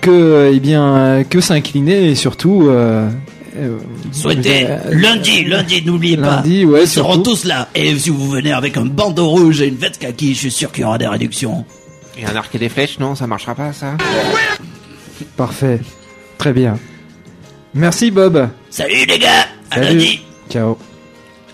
que, 0.00 0.50
eh 0.52 0.60
bien, 0.60 1.24
que 1.28 1.40
s'incliner 1.40 2.10
et 2.10 2.14
surtout. 2.14 2.66
Euh, 2.68 3.08
euh, 3.56 3.78
Souhaitez 4.12 4.66
euh, 4.68 4.78
lundi, 4.90 5.44
lundi, 5.44 5.82
n'oubliez 5.84 6.16
pas. 6.16 6.36
lundi, 6.36 6.64
ouais, 6.64 6.80
Nous 6.80 6.86
serons 6.86 7.14
surtout. 7.14 7.30
tous 7.30 7.44
là. 7.44 7.68
Et 7.74 7.96
si 7.98 8.10
vous 8.10 8.28
venez 8.30 8.52
avec 8.52 8.76
un 8.76 8.84
bandeau 8.86 9.28
rouge 9.28 9.60
et 9.62 9.68
une 9.68 9.76
veste 9.76 9.98
kaki, 9.98 10.34
je 10.34 10.38
suis 10.40 10.50
sûr 10.50 10.72
qu'il 10.72 10.82
y 10.82 10.84
aura 10.84 10.98
des 10.98 11.06
réductions. 11.06 11.64
Et 12.18 12.24
un 12.26 12.34
arc 12.36 12.54
et 12.54 12.58
des 12.58 12.68
flèches, 12.68 12.98
non, 12.98 13.14
ça 13.14 13.26
marchera 13.26 13.54
pas, 13.54 13.72
ça 13.72 13.96
Parfait. 15.36 15.80
Très 16.38 16.52
bien. 16.52 16.78
Merci 17.74 18.10
Bob. 18.10 18.48
Salut 18.70 19.06
les 19.08 19.18
gars 19.18 19.46
À 19.70 19.76
Salut. 19.76 19.98
lundi 19.98 20.20
Ciao. 20.50 20.76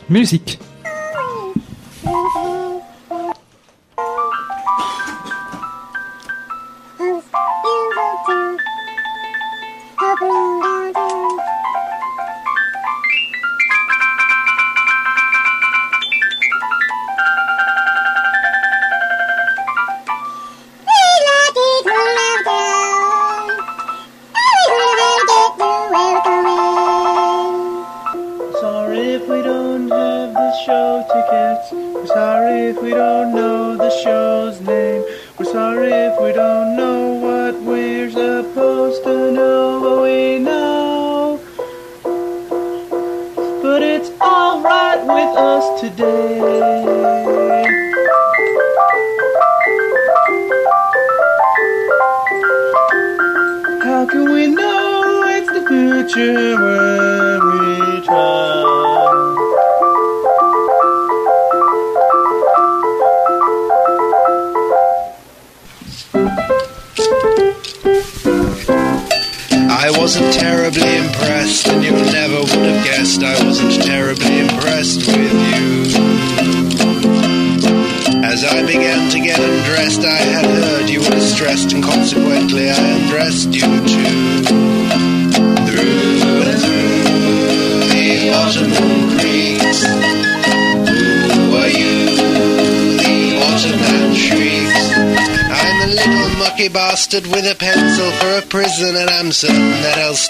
Musique. 0.09 0.59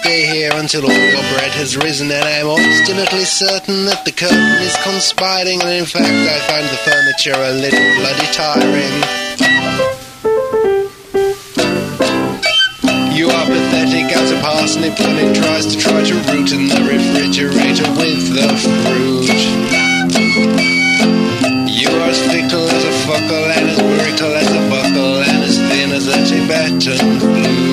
Stay 0.01 0.27
here 0.27 0.51
until 0.55 0.85
all 0.85 1.05
your 1.15 1.27
bread 1.35 1.53
has 1.59 1.77
risen. 1.77 2.11
And 2.11 2.25
I'm 2.25 2.47
obstinately 2.47 3.25
certain 3.25 3.87
that 3.87 4.05
the 4.05 4.13
curtain 4.13 4.63
is 4.63 4.77
conspiring, 4.87 5.61
and 5.63 5.75
in 5.75 5.87
fact, 5.87 6.07
I 6.07 6.39
find 6.47 6.67
the 6.71 6.81
furniture 6.87 7.35
a 7.35 7.53
little 7.53 7.89
bloody 7.99 8.29
tiring. 8.31 8.95
You 13.19 13.27
are 13.27 13.47
pathetic 13.51 14.15
as 14.15 14.31
a 14.31 14.39
parsnip 14.41 14.95
when 15.03 15.17
it 15.19 15.35
tries 15.35 15.67
to 15.67 15.77
try 15.77 16.01
to 16.07 16.15
root 16.31 16.53
in 16.55 16.71
the 16.71 16.81
refrigerator 16.87 17.91
with 17.99 18.23
the 18.39 18.49
fruit. 18.63 19.41
You 21.67 21.89
are 21.91 22.09
as 22.11 22.21
fickle 22.31 22.67
as 22.71 22.85
a 22.85 22.95
fuckle 23.07 23.47
and 23.59 23.67
as 23.71 23.79
brittle 23.79 24.35
as 24.35 24.51
a 24.51 24.63
buckle 24.71 25.23
and 25.27 25.43
as 25.43 25.59
thin 25.59 25.91
as 25.91 26.07
a 26.07 26.19
Tibetan 26.27 27.19
flute. 27.19 27.68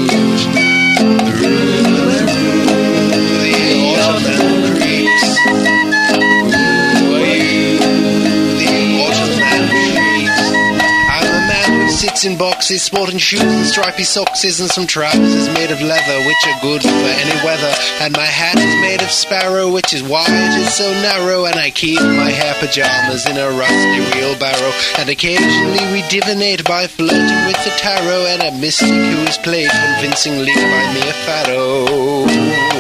Boxes, 12.66 12.82
sporting 12.82 13.20
shoes 13.20 13.44
and 13.44 13.66
stripy 13.66 14.02
sockses 14.02 14.60
and 14.60 14.70
some 14.72 14.88
trousers 14.88 15.48
made 15.54 15.70
of 15.70 15.80
leather, 15.82 16.18
which 16.26 16.48
are 16.48 16.62
good 16.62 16.82
for 16.82 16.88
any 16.90 17.46
weather. 17.46 17.72
And 18.02 18.12
my 18.14 18.26
hat 18.26 18.58
is 18.58 18.82
made 18.82 19.04
of 19.04 19.12
sparrow, 19.12 19.72
which 19.72 19.94
is 19.94 20.02
why 20.02 20.26
it 20.28 20.60
is 20.60 20.74
so 20.74 20.90
narrow. 21.02 21.46
And 21.46 21.58
I 21.58 21.70
keep 21.70 22.02
my 22.02 22.32
hair 22.32 22.56
pajamas 22.60 23.30
in 23.30 23.38
a 23.38 23.50
rusty 23.52 24.18
wheelbarrow. 24.18 24.72
And 24.98 25.10
occasionally 25.10 25.86
we 25.94 26.02
divinate 26.10 26.68
by 26.68 26.88
flirting 26.88 27.46
with 27.46 27.64
the 27.64 27.74
tarot. 27.78 28.26
And 28.34 28.42
a 28.42 28.60
mystic 28.60 28.90
who 28.90 29.22
is 29.30 29.38
played 29.38 29.70
convincingly 29.70 30.56
by 30.56 30.94
Mia 30.94 31.14
Farrow. 31.26 32.75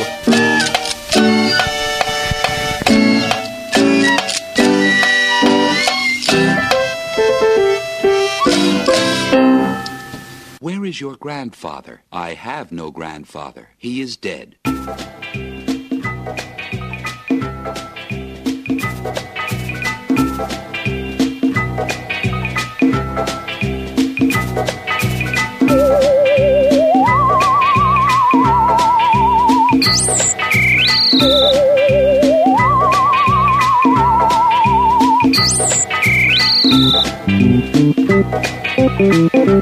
Is 10.95 11.01
your 11.01 11.17
grandfather? 11.17 12.03
I 12.09 12.35
have 12.35 12.71
no 12.71 12.89
grandfather. 12.89 13.67
He 13.77 13.99
is 13.99 14.15
dead. 14.15 14.55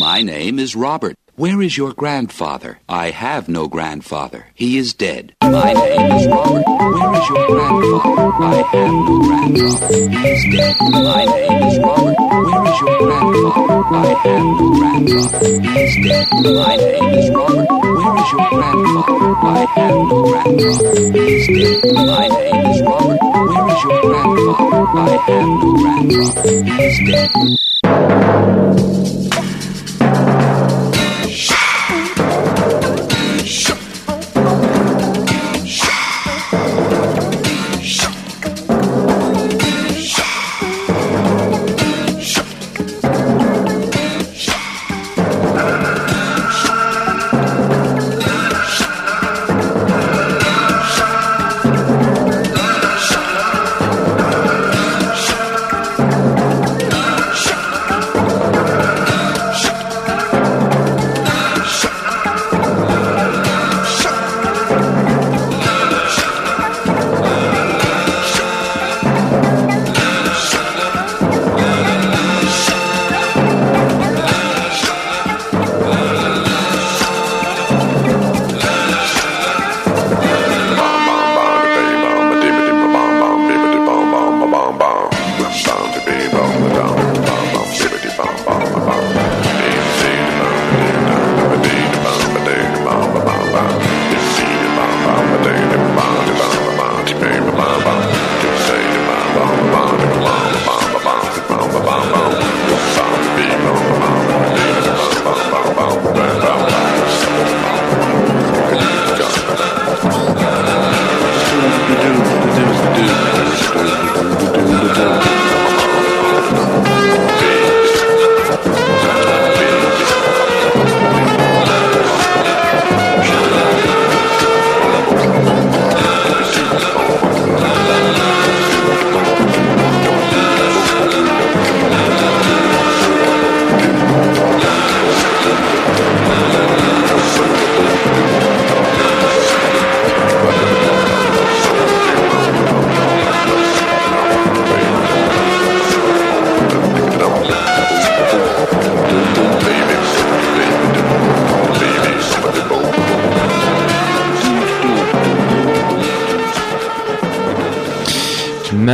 My 0.00 0.22
name 0.24 0.58
is 0.58 0.74
Robert. 0.74 1.14
Where 1.36 1.62
is 1.62 1.76
your 1.76 1.92
grandfather? 1.92 2.80
I 2.88 3.10
have 3.10 3.48
no 3.48 3.68
grandfather. 3.68 4.46
He 4.56 4.76
is 4.76 4.92
dead. 4.92 5.34
My 5.40 5.72
name 5.72 6.12
is 6.18 6.26
Robert. 6.26 6.66
Where 6.66 7.14
is 7.14 7.28
your 7.28 7.46
grandfather? 7.46 8.32
I 8.42 8.56
have 8.72 8.90
no 8.90 9.20
grandfather. 9.22 10.08
He 10.10 10.28
is 10.34 10.42
dead. 10.50 10.74
My 10.90 11.24
name 11.26 11.62
is 11.68 11.78
Robert. 11.78 12.18
Where 12.18 12.66
is 12.66 12.80
your 12.80 12.98
grandfather? 12.98 13.86
I 13.94 14.06
have 14.24 14.42
no 14.42 14.66
grandfather. 14.74 15.60
He 15.62 15.78
is 15.78 15.94
dead. 16.08 16.26
My 16.42 16.74
name 16.74 17.14
is 17.22 17.30
Robert. 17.30 17.68
Where 17.70 18.14
is 18.18 18.30
your 18.32 18.48
grandfather? 18.50 19.30
I 19.38 19.64
have 19.76 19.94
no 19.94 20.22
grandfather. 20.26 21.12
He 21.12 21.34
is 21.38 21.46
dead. 21.46 21.94
My 21.94 22.26
name 22.26 22.66
is 22.66 22.82
Robert 22.82 23.07
your 23.84 24.00
grandfather. 24.02 24.98
I 24.98 25.24
am 25.28 25.48
the 25.60 25.70
grandfather. 25.78 26.64
He's 26.64 26.98
dead. 27.10 27.67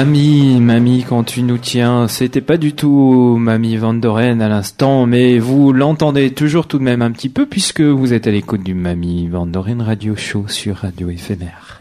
Mamie, 0.04 0.60
mamie, 0.60 1.02
quand 1.08 1.24
tu 1.24 1.42
nous 1.42 1.56
tiens, 1.56 2.08
c'était 2.08 2.42
pas 2.42 2.58
du 2.58 2.74
tout 2.74 3.38
Mamie 3.40 3.78
Van 3.78 3.94
Doren 3.94 4.42
à 4.42 4.50
l'instant, 4.50 5.06
mais 5.06 5.38
vous 5.38 5.72
l'entendez 5.72 6.30
toujours 6.30 6.66
tout 6.66 6.78
de 6.78 6.82
même 6.82 7.00
un 7.00 7.10
petit 7.10 7.30
peu 7.30 7.46
puisque 7.46 7.80
vous 7.80 8.12
êtes 8.12 8.26
à 8.26 8.30
l'écoute 8.30 8.62
du 8.62 8.74
Mamie 8.74 9.28
Van 9.28 9.46
Doren 9.46 9.80
Radio 9.80 10.14
Show 10.14 10.44
sur 10.46 10.76
Radio 10.76 11.08
Éphémère. 11.08 11.80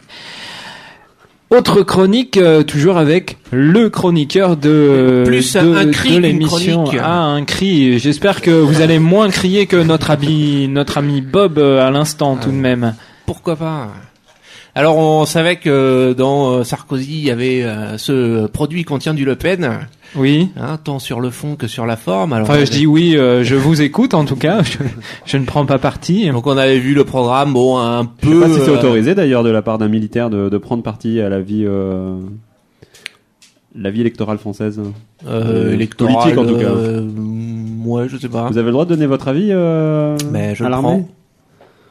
Autre 1.50 1.82
chronique, 1.82 2.38
euh, 2.38 2.62
toujours 2.62 2.96
avec 2.96 3.36
le 3.52 3.90
chroniqueur 3.90 4.56
de, 4.56 5.24
Plus 5.26 5.52
de, 5.52 5.74
un 5.74 5.90
cri 5.90 6.08
de 6.08 6.14
qu'une 6.14 6.22
l'émission. 6.22 6.84
Ah, 7.02 7.24
un 7.24 7.44
cri. 7.44 7.98
J'espère 7.98 8.40
que 8.40 8.50
vous 8.50 8.80
allez 8.80 8.98
moins 8.98 9.28
crier 9.28 9.66
que 9.66 9.76
notre 9.76 10.10
ami, 10.10 10.66
notre 10.68 10.96
ami 10.96 11.20
Bob 11.20 11.58
euh, 11.58 11.86
à 11.86 11.90
l'instant 11.90 12.36
tout 12.36 12.50
de 12.50 12.56
même. 12.56 12.94
Pourquoi 13.26 13.56
pas? 13.56 13.90
Alors 14.76 14.96
on 14.96 15.24
savait 15.24 15.56
que 15.56 16.14
dans 16.14 16.50
euh, 16.50 16.64
Sarkozy, 16.64 17.12
il 17.18 17.24
y 17.24 17.30
avait 17.30 17.62
euh, 17.62 17.96
ce 17.96 18.46
produit 18.48 18.82
contient 18.84 19.14
du 19.14 19.24
Le 19.24 19.36
Pen. 19.36 19.86
Oui. 20.16 20.48
Hein, 20.56 20.78
tant 20.82 20.98
sur 20.98 21.20
le 21.20 21.30
fond 21.30 21.54
que 21.54 21.68
sur 21.68 21.86
la 21.86 21.96
forme. 21.96 22.32
Alors, 22.32 22.48
Enfin, 22.50 22.64
je 22.64 22.70
dis 22.72 22.84
oui, 22.86 23.16
euh, 23.16 23.44
je 23.44 23.54
vous 23.54 23.82
écoute 23.82 24.14
en 24.14 24.24
tout 24.24 24.34
cas. 24.36 24.62
Je, 24.62 24.78
je 25.26 25.36
ne 25.36 25.44
prends 25.44 25.64
pas 25.64 25.78
parti. 25.78 26.28
Donc 26.30 26.46
on 26.48 26.56
avait 26.56 26.78
vu 26.80 26.94
le 26.94 27.04
programme, 27.04 27.52
bon, 27.52 27.78
un 27.78 28.02
Je 28.22 28.28
sais 28.28 28.34
peu. 28.34 28.40
pas 28.40 28.48
si 28.48 28.54
c'est 28.54 28.68
euh, 28.68 28.78
autorisé 28.78 29.14
d'ailleurs 29.14 29.44
de 29.44 29.50
la 29.50 29.62
part 29.62 29.78
d'un 29.78 29.88
militaire 29.88 30.28
de, 30.28 30.48
de 30.48 30.58
prendre 30.58 30.82
parti 30.82 31.20
à 31.20 31.28
la 31.28 31.40
vie, 31.40 31.64
euh, 31.64 32.16
la 33.76 33.90
vie 33.92 34.00
électorale 34.00 34.38
française. 34.38 34.80
Euh, 35.28 35.72
électoral, 35.72 36.14
Politique 36.16 36.38
en 36.38 36.46
tout 36.46 36.58
cas. 36.58 36.66
euh, 36.66 37.08
ouais, 37.84 38.08
je 38.08 38.16
sais 38.16 38.28
pas. 38.28 38.48
Vous 38.50 38.58
avez 38.58 38.66
le 38.66 38.72
droit 38.72 38.84
de 38.86 38.90
donner 38.90 39.06
votre 39.06 39.28
avis 39.28 39.48
euh, 39.52 40.16
Mais 40.32 40.54
je 40.56 40.64
à 40.64 40.68
l'armée. 40.68 41.04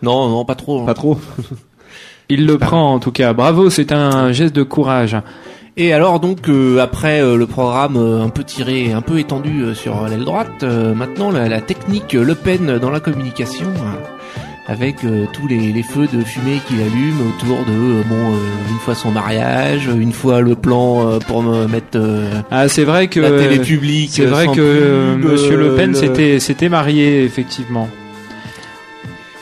Non, 0.02 0.28
non, 0.30 0.44
pas 0.44 0.56
trop. 0.56 0.82
hein. 0.82 0.86
Pas 0.86 0.94
trop. 0.94 1.18
Il 2.34 2.46
le 2.46 2.58
prend 2.58 2.94
en 2.94 3.00
tout 3.00 3.12
cas. 3.12 3.34
Bravo, 3.34 3.70
c'est 3.70 3.92
un 3.92 4.32
geste 4.32 4.56
de 4.56 4.64
courage. 4.64 5.18
Et 5.76 5.92
alors 5.92 6.20
donc 6.20 6.50
euh, 6.50 6.80
après 6.80 7.20
euh, 7.22 7.36
le 7.36 7.48
programme 7.48 7.98
euh, 7.98 8.22
un 8.24 8.30
peu 8.30 8.44
tiré, 8.44 8.92
un 8.94 9.02
peu 9.02 9.18
étendu 9.18 9.74
sur 9.74 10.06
l'aile 10.08 10.24
droite, 10.24 10.64
maintenant 10.64 11.32
la, 11.32 11.48
la 11.50 11.62
technique 11.62 12.14
Le 12.14 12.36
Pen 12.36 12.78
dans 12.80 12.92
la 12.92 13.00
communication, 13.00 13.66
avec 14.68 14.98
tous 14.98 15.48
les, 15.48 15.72
les 15.74 15.82
feux 15.84 16.08
de 16.14 16.22
fumée 16.24 16.60
qu'il 16.68 16.80
allume 16.80 17.18
autour 17.28 17.58
de 17.66 18.04
bon 18.08 18.34
une 18.70 18.78
fois 18.86 18.94
son 18.96 19.10
mariage, 19.12 19.88
une 19.88 20.14
fois 20.14 20.42
le 20.42 20.54
plan 20.56 21.18
pour 21.28 21.42
me 21.42 21.66
mettre 21.68 22.00
Ah, 22.52 22.68
c'est 22.68 22.84
vrai 22.86 23.08
que 23.08 23.20
la 23.20 23.32
télé 23.32 23.58
publique. 23.60 24.12
C'est 24.14 24.26
vrai 24.26 24.46
que 24.48 25.16
pub, 25.16 25.26
Monsieur 25.32 25.58
Le 25.58 25.76
Pen 25.76 25.90
le- 25.92 25.96
s'était 25.98 26.40
s'était 26.40 26.70
marié 26.70 27.24
effectivement 27.24 27.90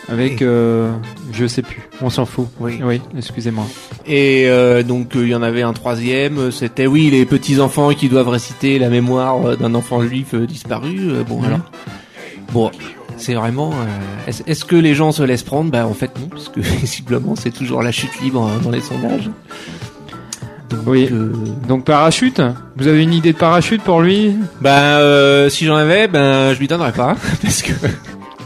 avec 0.09 0.41
je 1.34 1.45
sais 1.47 1.61
plus. 1.61 1.82
On 2.01 2.09
s'en 2.09 2.25
fout. 2.25 2.47
Oui. 2.59 2.79
Oui, 2.84 3.01
excusez-moi. 3.17 3.65
Et 4.07 4.45
euh, 4.47 4.84
donc 4.84 5.15
euh, 5.15 5.23
il 5.23 5.29
y 5.29 5.36
en 5.36 5.41
avait 5.43 5.61
un 5.61 5.73
troisième, 5.73 6.38
euh, 6.38 6.51
c'était 6.51 6.88
oui 6.88 7.09
les 7.09 7.25
petits 7.25 7.59
enfants 7.59 7.93
qui 7.93 8.09
doivent 8.09 8.29
réciter 8.29 8.79
la 8.79 8.89
mémoire 8.89 9.45
euh, 9.45 9.55
d'un 9.55 9.73
enfant 9.75 10.01
juif 10.03 10.36
disparu. 10.36 10.99
Bon 11.27 11.39
Mhm. 11.39 11.45
alors, 11.45 11.59
bon 12.51 12.71
c'est 13.17 13.34
vraiment. 13.36 13.71
euh, 13.71 14.32
est-ce, 14.47 14.65
que 14.65 14.75
les 14.75 14.95
gens 14.95 15.11
se 15.11 15.21
laissent 15.23 15.43
prendre? 15.43 15.69
Bah 15.71 15.86
en 15.88 15.93
fait 15.93 16.11
non, 16.19 16.27
parce 16.27 16.49
que 16.49 16.59
visiblement 16.82 17.36
c'est 17.36 17.51
toujours 17.51 17.82
la 17.84 17.91
chute 17.91 18.19
libre 18.21 18.43
hein, 18.47 18.59
dans 18.63 18.71
les 18.71 18.82
sondages. 18.82 19.29
oui. 20.86 21.09
Donc 21.67 21.86
parachute? 21.86 22.41
Vous 22.77 22.88
avez 22.88 23.03
une 23.03 23.13
idée 23.13 23.34
de 23.34 23.38
parachute 23.38 23.82
pour 23.84 24.01
lui? 24.01 24.36
Bah 24.61 24.97
euh, 24.99 25.49
si 25.49 25.65
j'en 25.65 25.75
avais, 25.75 26.07
ben 26.07 26.53
je 26.53 26.59
lui 26.59 26.67
donnerais 26.67 26.93
pas 26.93 27.15
parce 27.41 27.61
que. 27.61 27.73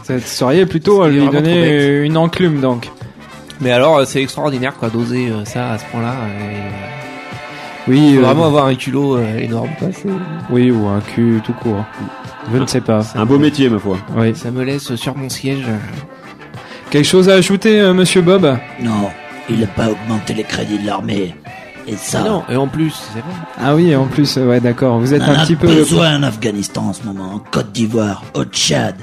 Ça 0.06 0.20
seriez 0.20 0.66
plutôt 0.66 1.02
à 1.02 1.08
lui 1.08 1.28
donner 1.28 1.96
une 2.04 2.16
enclume 2.16 2.60
donc. 2.60 2.90
Mais 3.60 3.72
alors 3.72 3.96
euh, 3.98 4.04
c'est 4.04 4.22
extraordinaire 4.22 4.74
quoi 4.76 4.88
d'oser 4.88 5.30
euh, 5.30 5.44
ça 5.44 5.70
à 5.72 5.78
ce 5.78 5.84
point-là. 5.86 6.14
Oui. 7.88 8.14
Faut 8.14 8.20
euh, 8.20 8.24
vraiment 8.24 8.46
avoir 8.46 8.66
un 8.66 8.74
culot 8.76 9.16
euh, 9.16 9.38
énorme. 9.38 9.70
Quoi. 9.80 9.88
Oui, 10.50 10.70
ou 10.70 10.86
un 10.86 11.00
cul 11.00 11.40
tout 11.44 11.52
court. 11.54 11.84
Je 12.52 12.58
ne 12.58 12.66
sais 12.66 12.80
pas. 12.80 13.00
Un 13.16 13.24
beau 13.26 13.38
métier, 13.38 13.68
ma 13.68 13.80
foi. 13.80 13.98
Oui. 14.16 14.32
Ça 14.36 14.52
me 14.52 14.62
laisse 14.62 14.94
sur 14.94 15.16
mon 15.16 15.28
siège. 15.28 15.64
Quelque 16.90 17.04
chose 17.04 17.28
à 17.28 17.34
ajouter, 17.34 17.80
euh, 17.80 17.92
Monsieur 17.92 18.22
Bob? 18.22 18.56
Non, 18.80 19.10
il 19.50 19.58
n'a 19.58 19.66
pas 19.66 19.88
augmenté 19.88 20.34
les 20.34 20.44
crédits 20.44 20.78
de 20.78 20.86
l'armée. 20.86 21.34
Et 21.88 21.96
ça, 21.96 22.20
Ah 22.24 22.28
non, 22.28 22.42
et 22.48 22.56
en 22.56 22.68
plus, 22.68 22.92
c'est 23.12 23.20
vrai. 23.20 23.32
Ah 23.60 23.74
oui, 23.74 23.94
en 23.96 24.06
plus, 24.06 24.36
ouais, 24.36 24.60
d'accord. 24.60 24.98
Vous 25.00 25.14
êtes 25.14 25.22
on 25.22 25.30
un 25.30 25.34
a 25.34 25.42
petit 25.44 25.56
peu. 25.56 25.66
besoin 25.66 26.16
en 26.16 26.22
Afghanistan 26.22 26.82
en 26.88 26.92
ce 26.92 27.02
moment, 27.04 27.34
en 27.34 27.38
Côte 27.38 27.72
d'Ivoire, 27.72 28.22
au 28.34 28.44
Tchad. 28.44 28.94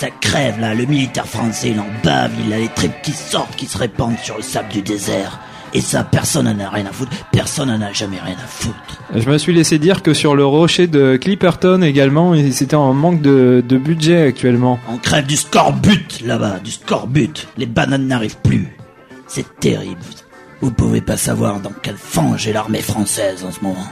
Ça 0.00 0.08
crève 0.08 0.58
là, 0.58 0.74
le 0.74 0.86
militaire 0.86 1.26
français 1.26 1.72
il 1.72 1.78
en 1.78 1.84
bave, 2.02 2.30
il 2.42 2.50
a 2.54 2.58
les 2.58 2.68
tripes 2.68 3.02
qui 3.02 3.12
sortent, 3.12 3.54
qui 3.54 3.66
se 3.66 3.76
répandent 3.76 4.16
sur 4.16 4.34
le 4.38 4.42
sable 4.42 4.70
du 4.70 4.80
désert. 4.80 5.38
Et 5.74 5.82
ça, 5.82 6.04
personne 6.04 6.46
n'en 6.50 6.64
a 6.64 6.70
rien 6.70 6.86
à 6.86 6.90
foutre, 6.90 7.12
personne 7.30 7.68
n'en 7.68 7.86
a 7.86 7.92
jamais 7.92 8.18
rien 8.18 8.36
à 8.42 8.46
foutre. 8.46 9.02
Je 9.14 9.28
me 9.28 9.36
suis 9.36 9.52
laissé 9.52 9.78
dire 9.78 10.02
que 10.02 10.14
sur 10.14 10.34
le 10.34 10.46
rocher 10.46 10.86
de 10.86 11.18
Clipperton 11.18 11.82
également, 11.82 12.34
c'était 12.50 12.76
en 12.76 12.94
manque 12.94 13.20
de, 13.20 13.62
de 13.68 13.76
budget 13.76 14.22
actuellement. 14.22 14.78
On 14.88 14.96
crève 14.96 15.26
du 15.26 15.36
scorbut 15.36 16.22
là-bas, 16.24 16.60
du 16.60 16.70
scorbut. 16.70 17.46
Les 17.58 17.66
bananes 17.66 18.06
n'arrivent 18.06 18.40
plus. 18.42 18.74
C'est 19.26 19.60
terrible. 19.60 20.00
Vous 20.62 20.70
pouvez 20.70 21.02
pas 21.02 21.18
savoir 21.18 21.60
dans 21.60 21.72
quelle 21.82 21.98
fange 21.98 22.48
est 22.48 22.54
l'armée 22.54 22.80
française 22.80 23.44
en 23.44 23.52
ce 23.52 23.60
moment. 23.60 23.86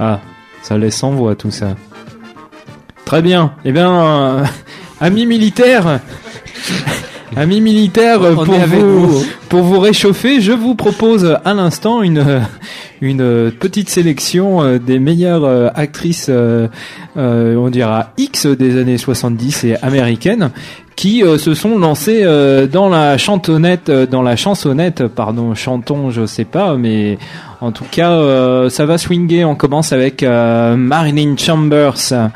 Ah, 0.00 0.18
ça 0.62 0.76
laisse 0.76 0.96
sans 0.96 1.12
voix 1.12 1.36
tout 1.36 1.52
ça. 1.52 1.76
Très 3.04 3.22
bien. 3.22 3.54
Eh 3.64 3.70
bien, 3.70 3.92
euh, 3.92 4.44
amis 5.00 5.26
militaires, 5.26 6.00
amis 7.36 7.60
militaires, 7.60 8.20
On 8.22 8.44
pour 8.44 8.54
vous, 8.54 9.06
vous. 9.06 9.26
pour 9.48 9.62
vous 9.62 9.80
réchauffer, 9.80 10.40
je 10.40 10.52
vous 10.52 10.74
propose 10.74 11.36
à 11.44 11.54
l'instant 11.54 12.02
une 12.02 12.42
une 13.00 13.50
petite 13.50 13.88
sélection 13.88 14.62
euh, 14.62 14.78
des 14.78 14.98
meilleures 14.98 15.44
euh, 15.44 15.68
actrices, 15.74 16.30
euh, 17.16 17.56
on 17.56 17.70
dira 17.70 18.12
X 18.18 18.46
des 18.46 18.78
années 18.78 18.98
70 18.98 19.64
et 19.64 19.76
américaines, 19.82 20.50
qui 20.96 21.24
euh, 21.24 21.38
se 21.38 21.54
sont 21.54 21.78
lancées 21.78 22.20
euh, 22.22 22.66
dans 22.66 22.88
la 22.88 23.16
chantonnette, 23.18 23.90
dans 23.90 24.22
la 24.22 24.36
chansonnette, 24.36 25.06
pardon, 25.06 25.54
chantons, 25.54 26.10
je 26.10 26.26
sais 26.26 26.44
pas, 26.44 26.76
mais 26.76 27.18
en 27.60 27.72
tout 27.72 27.84
cas, 27.90 28.68
ça 28.70 28.86
va 28.86 28.96
swinger. 28.96 29.44
On 29.44 29.54
commence 29.54 29.92
avec 29.92 30.22
Marilyn 30.22 31.36
Chambers. 31.36 31.98
Ça 31.98 32.30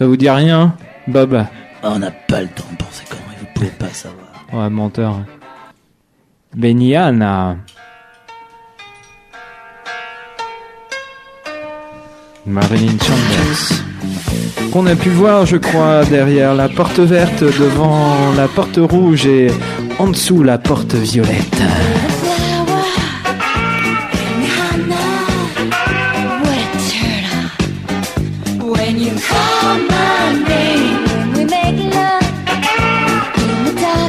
vous 0.00 0.16
dit 0.18 0.28
rien, 0.28 0.74
Bob 1.08 1.42
On 1.82 1.98
n'a 1.98 2.10
pas 2.10 2.42
le 2.42 2.48
temps 2.48 2.64
pour 2.78 2.92
ces 2.92 3.06
conneries, 3.06 3.36
vous 3.40 3.46
pouvez 3.54 3.70
pas 3.70 3.88
savoir. 3.88 4.28
Ouais, 4.52 4.68
menteur. 4.68 5.20
Beniana. 6.54 7.56
Marilyn 12.44 12.98
Chambers. 12.98 14.70
Qu'on 14.70 14.86
a 14.86 14.94
pu 14.94 15.08
voir, 15.08 15.46
je 15.46 15.56
crois, 15.56 16.04
derrière 16.04 16.54
la 16.54 16.68
porte 16.68 16.98
verte, 16.98 17.42
devant 17.42 18.32
la 18.36 18.46
porte 18.48 18.78
rouge 18.78 19.26
et 19.26 19.50
en 19.98 20.08
dessous 20.08 20.42
la 20.42 20.58
porte 20.58 20.94
violette. 20.94 21.62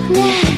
The 0.10 0.49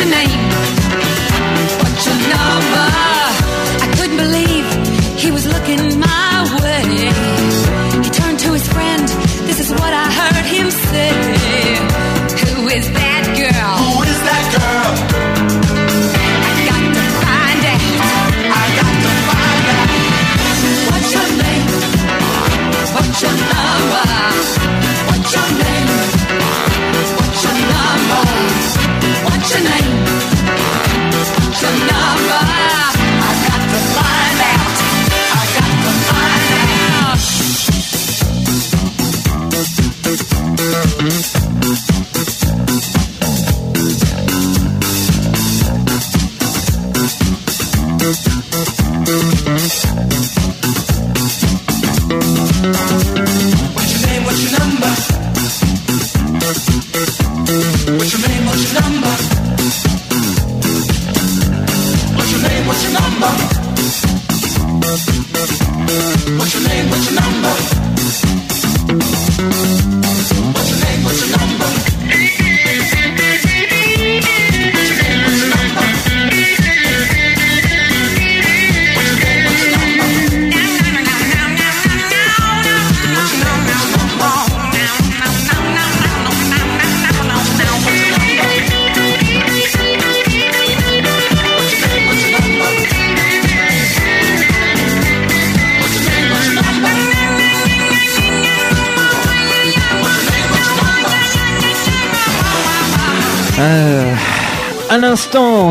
your 0.00 0.08
name? 0.08 0.49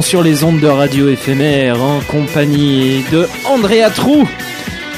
Sur 0.09 0.23
les 0.23 0.43
ondes 0.43 0.59
de 0.59 0.65
radio 0.65 1.07
éphémère 1.07 1.83
en 1.83 1.99
compagnie 1.99 3.03
de 3.11 3.27
Andrea 3.47 3.91
Trou. 3.93 4.27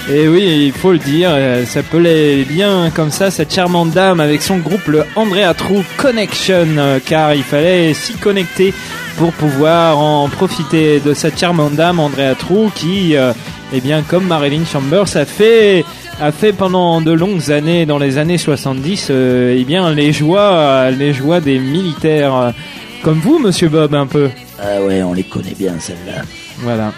Et 0.09 0.29
oui, 0.29 0.67
il 0.67 0.71
faut 0.71 0.93
le 0.93 0.99
dire, 0.99 1.31
euh, 1.33 1.65
ça 1.65 1.81
s'appelait 1.81 2.45
bien 2.45 2.89
comme 2.95 3.11
ça 3.11 3.29
cette 3.29 3.53
charmante 3.53 3.91
dame 3.91 4.21
avec 4.21 4.41
son 4.41 4.59
groupe 4.59 4.87
le 4.87 5.03
Andrea 5.17 5.53
Trou 5.53 5.83
Connection, 5.97 6.77
euh, 6.77 6.99
car 7.05 7.33
il 7.33 7.43
fallait 7.43 7.93
s'y 7.93 8.13
connecter 8.13 8.73
pour 9.17 9.33
pouvoir 9.33 9.99
en 9.99 10.29
profiter 10.29 11.01
de 11.01 11.13
cette 11.13 11.37
charmante 11.37 11.73
dame 11.73 11.99
Andrea 11.99 12.33
Trou 12.35 12.71
qui, 12.73 13.17
euh, 13.17 13.33
eh 13.73 13.81
bien, 13.81 14.03
comme 14.03 14.27
Marilyn 14.27 14.63
Chambers, 14.63 15.17
a 15.17 15.25
fait 15.25 15.83
a 16.21 16.31
fait 16.31 16.53
pendant 16.53 17.01
de 17.01 17.11
longues 17.11 17.51
années, 17.51 17.85
dans 17.85 17.97
les 17.97 18.17
années 18.17 18.37
70, 18.37 19.07
euh, 19.09 19.57
eh 19.59 19.65
bien, 19.65 19.91
les 19.91 20.13
joies, 20.13 20.89
les 20.89 21.11
joies 21.11 21.41
des 21.41 21.59
militaires, 21.59 22.53
comme 23.03 23.19
vous, 23.19 23.39
Monsieur 23.39 23.67
Bob, 23.67 23.93
un 23.93 24.07
peu. 24.07 24.29
Ah 24.61 24.81
ouais, 24.81 25.01
on 25.03 25.13
les 25.13 25.23
connaît 25.23 25.55
bien 25.57 25.73
celles-là. 25.79 26.21
Voilà. 26.59 26.93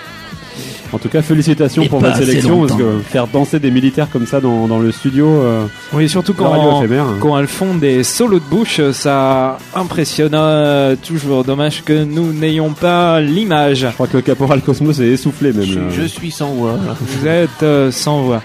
En 0.92 1.00
tout 1.00 1.10
cas, 1.10 1.24
félicitations 1.24 1.82
Et 1.82 1.90
pour 1.90 2.00
votre 2.00 2.18
sélection 2.18 2.68
parce 2.68 2.80
que 2.80 3.00
faire 3.00 3.26
danser 3.26 3.60
des 3.60 3.72
militaires 3.72 4.08
comme 4.12 4.28
ça 4.28 4.40
dans, 4.40 4.68
dans 4.68 4.78
le 4.78 4.92
studio. 4.92 5.26
euh, 5.28 5.66
Oui, 5.92 6.08
surtout 6.08 6.36
quand, 6.36 6.50
radio 6.50 6.84
éphémère. 6.84 7.06
quand 7.20 7.40
elles 7.40 7.48
font 7.48 7.74
des 7.74 8.04
solos 8.04 8.40
de 8.40 8.46
bouche, 8.46 8.80
ça 8.92 9.58
impressionne 9.74 10.34
euh, 10.36 10.96
toujours. 10.96 11.44
Dommage 11.44 11.84
que 11.84 12.04
nous 12.04 12.32
n'ayons 12.32 12.74
pas 12.74 13.20
l'image. 13.22 13.80
Je 13.80 13.94
crois 13.94 14.06
que 14.06 14.18
le 14.18 14.22
caporal 14.22 14.62
Cosmos 14.62 15.00
est 15.00 15.08
essoufflé 15.08 15.52
même. 15.52 15.90
Je, 15.90 16.04
suis 16.04 16.30
sans 16.30 16.52
voix. 16.52 16.78
Vous 17.02 17.28
êtes 17.28 17.64
euh, 17.64 17.90
sans 17.90 18.22
voix. 18.22 18.44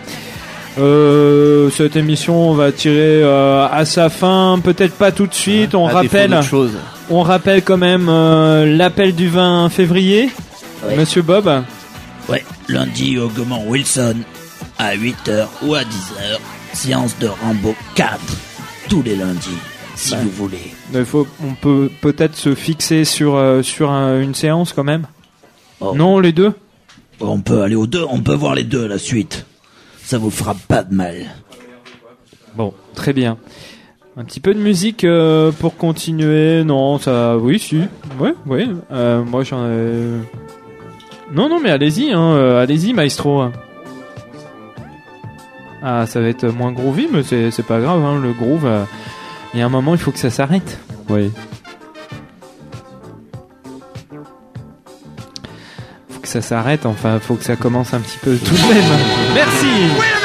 Euh, 0.78 1.70
cette 1.70 1.96
émission 1.96 2.52
va 2.54 2.70
tirer 2.72 3.22
euh, 3.22 3.66
à 3.70 3.84
sa 3.84 4.08
fin, 4.10 4.60
peut-être 4.62 4.94
pas 4.94 5.10
tout 5.12 5.26
de 5.26 5.34
suite. 5.34 5.74
on 5.74 5.86
défaut 5.86 5.96
rappelle, 5.96 6.40
on 7.10 7.22
rappelle 7.22 7.62
quand 7.62 7.76
même 7.76 8.08
euh, 8.08 8.76
l'appel 8.76 9.14
du 9.14 9.28
20 9.28 9.68
février. 9.70 10.30
Ouais. 10.86 10.96
Monsieur 10.96 11.22
Bob. 11.22 11.50
Ouais, 12.28 12.44
lundi 12.68 13.18
au 13.18 13.28
Gaumont 13.28 13.64
Wilson, 13.66 14.16
à 14.78 14.94
8h 14.94 15.46
ou 15.62 15.74
à 15.74 15.80
10h, 15.82 16.38
séance 16.74 17.18
de 17.18 17.26
Rambo 17.26 17.74
4, 17.96 18.18
tous 18.88 19.02
les 19.02 19.16
lundis, 19.16 19.48
si 19.96 20.12
Bah. 20.12 20.18
vous 20.22 20.30
voulez. 20.30 20.72
Il 20.94 21.04
faut, 21.04 21.26
on 21.44 21.54
peut 21.54 21.90
peut-être 22.00 22.36
se 22.36 22.54
fixer 22.54 23.04
sur 23.04 23.34
euh, 23.34 23.62
sur 23.62 23.90
un- 23.90 24.20
une 24.20 24.34
séance 24.34 24.72
quand 24.72 24.84
même. 24.84 25.06
Oh. 25.80 25.94
Non, 25.96 26.20
les 26.20 26.32
deux? 26.32 26.52
On 27.20 27.40
peut 27.40 27.62
aller 27.62 27.74
aux 27.74 27.86
deux, 27.88 28.04
on 28.08 28.20
peut 28.20 28.34
voir 28.34 28.54
les 28.54 28.62
deux 28.64 28.84
à 28.84 28.88
la 28.88 28.98
suite 28.98 29.44
ça 30.08 30.16
vous 30.16 30.30
fera 30.30 30.54
pas 30.54 30.82
de 30.84 30.94
mal. 30.94 31.26
Bon, 32.56 32.72
très 32.94 33.12
bien. 33.12 33.36
Un 34.16 34.24
petit 34.24 34.40
peu 34.40 34.54
de 34.54 34.58
musique 34.58 35.04
euh, 35.04 35.52
pour 35.52 35.76
continuer. 35.76 36.64
Non, 36.64 36.98
ça. 36.98 37.36
Oui, 37.36 37.58
si. 37.58 37.82
Ouais, 38.18 38.32
ouais. 38.46 38.66
Euh, 38.90 39.22
moi, 39.22 39.44
j'en 39.44 39.58
ai. 39.58 39.68
Euh, 39.68 40.20
non, 41.30 41.50
non, 41.50 41.60
mais 41.60 41.68
allez-y, 41.68 42.10
hein, 42.10 42.56
allez-y, 42.56 42.94
maestro. 42.94 43.50
Ah, 45.82 46.06
ça 46.06 46.22
va 46.22 46.28
être 46.28 46.46
moins 46.46 46.72
groovy, 46.72 47.06
mais 47.12 47.22
c'est 47.22 47.66
pas 47.66 47.78
grave, 47.78 48.02
hein, 48.02 48.18
le 48.18 48.32
groove. 48.32 48.66
Il 49.52 49.60
y 49.60 49.62
a 49.62 49.66
un 49.66 49.68
moment, 49.68 49.92
il 49.92 50.00
faut 50.00 50.10
que 50.10 50.18
ça 50.18 50.30
s'arrête. 50.30 50.78
Oui. 51.10 51.30
ça 56.28 56.42
s'arrête. 56.42 56.86
Enfin, 56.86 57.18
faut 57.20 57.34
que 57.34 57.44
ça 57.44 57.56
commence 57.56 57.94
un 57.94 58.00
petit 58.00 58.18
peu 58.18 58.36
tout 58.36 58.54
de 58.54 58.74
même. 58.74 58.98
Merci. 59.34 60.17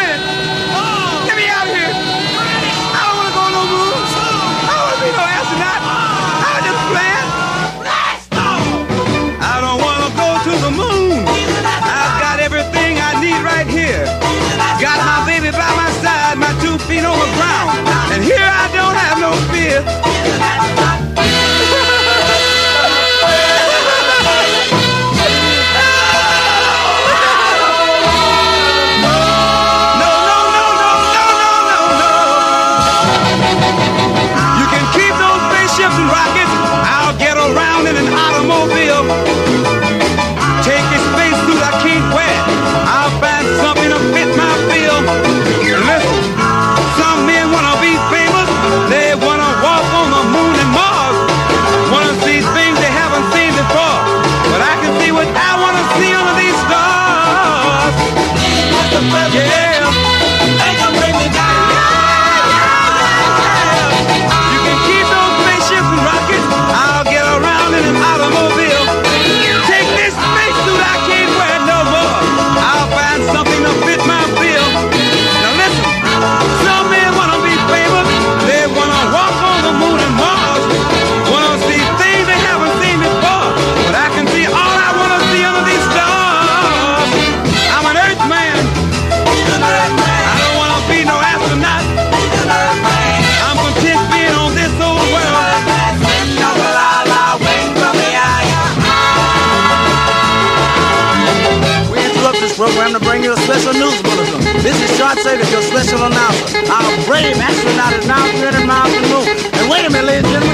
Slater, 105.33 105.49
your 105.49 105.61
special 105.63 106.05
announcer. 106.05 106.59
Our 106.71 107.05
brave 107.07 107.35
astronaut 107.37 107.93
is 107.93 108.05
now 108.05 108.23
300 108.37 108.67
miles 108.67 108.93
from 108.93 109.01
the 109.01 109.09
moon. 109.09 109.27
And 109.53 109.71
wait 109.71 109.83
a 109.83 109.89
minute, 109.89 110.05
ladies 110.05 110.25
and 110.25 110.33
gentlemen. 110.33 110.52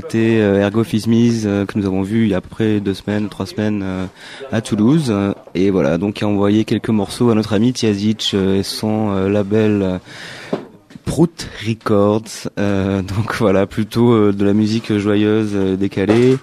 C'était 0.00 0.40
euh, 0.40 0.60
Ergo 0.62 0.84
Fismise 0.84 1.44
euh, 1.46 1.64
que 1.64 1.78
nous 1.78 1.86
avons 1.86 2.02
vu 2.02 2.24
il 2.24 2.28
y 2.28 2.34
a 2.34 2.36
à 2.36 2.40
peu 2.42 2.50
près 2.50 2.80
deux 2.80 2.92
semaines, 2.92 3.30
trois 3.30 3.46
semaines 3.46 3.80
euh, 3.82 4.04
à 4.52 4.60
Toulouse. 4.60 5.14
Et 5.54 5.70
voilà, 5.70 5.96
donc 5.96 6.22
a 6.22 6.28
envoyé 6.28 6.66
quelques 6.66 6.90
morceaux 6.90 7.30
à 7.30 7.34
notre 7.34 7.54
ami 7.54 7.72
Tiazic 7.72 8.34
et 8.34 8.62
son 8.62 9.28
label 9.28 10.00
Prout 11.06 11.48
Records. 11.66 12.50
Donc 12.56 13.36
voilà, 13.38 13.66
plutôt 13.66 14.32
de 14.32 14.44
la 14.44 14.52
musique 14.52 14.96
joyeuse, 14.98 15.54
décalée. 15.78 16.36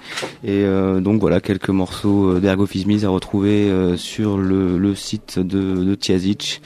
Et 0.43 0.66
donc 0.99 1.20
voilà, 1.22 1.41
quelques 1.41 1.70
morceaux 1.70 2.39
d'Ergo 2.39 2.66
Fismise 2.66 3.06
à 3.06 3.10
retrouver 3.10 3.72
sur 3.97 4.38
le, 4.38 4.80
le 4.80 4.95
site 4.95 5.38
de, 5.38 5.84
de 5.84 5.95
Tiazic. 5.95 6.62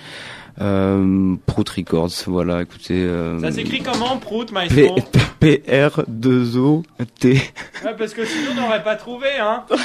Euh, 0.59 1.35
Prout 1.45 1.69
Records, 1.69 2.09
voilà, 2.25 2.63
écoutez. 2.63 2.95
euh, 2.95 3.39
Ça 3.41 3.51
s'écrit 3.51 3.81
comment, 3.81 4.17
Prout, 4.17 4.47
P- 4.47 4.53
maestro 4.53 4.95
P-R-2-O-T. 5.39 7.29
Ouais, 7.85 7.95
parce 7.97 8.13
que 8.15 8.25
sinon, 8.25 8.51
on 8.57 8.61
n'aurait 8.61 8.81
pas 8.83 8.95
trouvé, 8.95 9.27
hein. 9.39 9.63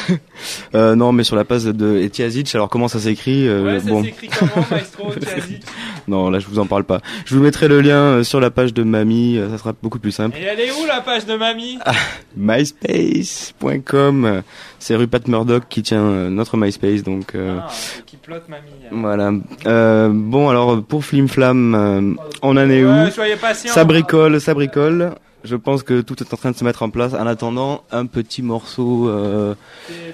Euh, 0.74 0.94
non, 0.94 1.12
mais 1.12 1.22
sur 1.24 1.36
la 1.36 1.44
page 1.44 1.64
de 1.64 1.98
Etiazic, 1.98 2.54
alors 2.54 2.70
comment 2.70 2.88
ça 2.88 2.98
s'écrit 2.98 3.46
euh, 3.46 3.62
Ouais, 3.62 3.80
ça 3.80 3.90
bon. 3.90 4.02
s'écrit 4.02 4.28
comment, 4.28 4.64
maestro, 4.70 5.12
Tiazic 5.12 5.62
Non, 6.08 6.30
là 6.30 6.38
je 6.38 6.46
vous 6.46 6.58
en 6.58 6.64
parle 6.66 6.84
pas. 6.84 7.02
Je 7.26 7.34
vous 7.36 7.42
mettrai 7.42 7.68
le 7.68 7.82
lien 7.82 7.98
euh, 8.00 8.24
sur 8.24 8.40
la 8.40 8.50
page 8.50 8.72
de 8.72 8.82
Mamie, 8.82 9.38
ça 9.50 9.58
sera 9.58 9.74
beaucoup 9.82 9.98
plus 9.98 10.12
simple. 10.12 10.38
Et 10.38 10.42
elle 10.44 10.60
est 10.60 10.70
où, 10.72 10.86
la 10.86 11.02
page 11.02 11.26
de 11.26 11.36
mamie 11.36 11.78
Ah. 11.84 11.92
MySpace.com, 12.36 14.42
c'est 14.82 14.96
rue 14.96 15.06
Pat 15.06 15.26
Murdoch 15.28 15.62
qui 15.68 15.82
tient 15.82 16.02
euh, 16.02 16.28
notre 16.28 16.56
MySpace, 16.56 17.04
donc 17.04 17.36
euh, 17.36 17.58
Ah, 17.60 17.68
qui 18.04 18.16
plotte 18.16 18.48
mamie. 18.48 18.62
voilà. 18.90 19.30
Euh, 19.66 20.10
bon, 20.12 20.48
alors 20.48 20.82
pour 20.82 21.04
Flim 21.04 21.28
Flam, 21.28 21.74
euh, 21.74 22.14
on 22.42 22.56
en 22.56 22.68
est 22.68 22.84
Ouais, 22.84 23.06
où 23.06 23.10
soyez 23.10 23.36
patient. 23.36 23.72
Ça 23.72 23.84
bricole, 23.84 24.40
ça 24.40 24.54
bricole. 24.54 25.12
Je 25.44 25.54
pense 25.54 25.82
que 25.84 26.00
tout 26.00 26.20
est 26.22 26.34
en 26.34 26.36
train 26.36 26.50
de 26.50 26.56
se 26.56 26.64
mettre 26.64 26.82
en 26.82 26.90
place. 26.90 27.14
En 27.14 27.26
attendant, 27.26 27.84
un 27.92 28.06
petit 28.06 28.42
morceau, 28.42 29.08
euh, 29.08 29.54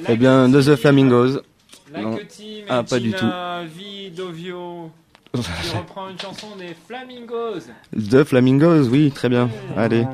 eh 0.09 0.17
bien, 0.17 0.49
de 0.51 0.61
The 0.61 0.77
Flamingos. 0.77 1.41
Non. 1.99 2.17
Ah, 2.69 2.83
pas 2.83 2.99
du 2.99 3.13
tout. 3.13 3.25
Martina, 3.25 3.63
Vi, 3.75 4.11
Dovio. 4.11 4.91
Tu 5.35 5.41
reprends 5.77 6.09
une 6.11 6.19
chanson 6.19 6.49
des 6.59 6.75
Flamingos. 6.87 7.61
The 7.95 8.25
Flamingos, 8.25 8.89
oui, 8.91 9.11
très 9.15 9.29
bien. 9.31 9.49
Allez. 9.77 10.05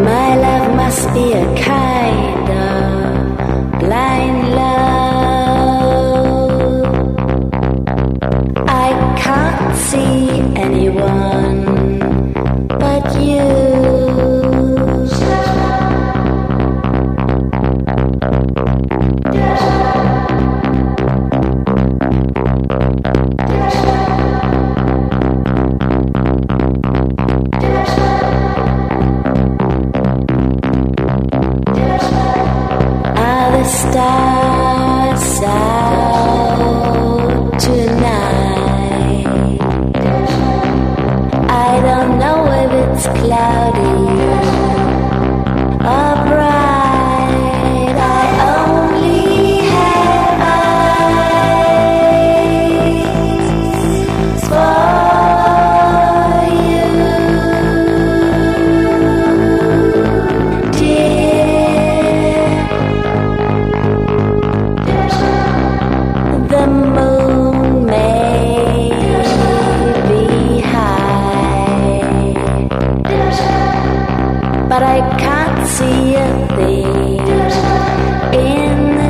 My 0.00 0.36
love 0.36 0.76
must 0.76 1.12
be 1.12 1.32
a 1.32 1.44
kind 1.56 2.48
of 2.50 3.80
blind 3.80 4.54
love. 4.54 4.78
I 8.68 8.90
can't 9.18 9.76
see 9.76 10.28
anyone. 10.54 11.17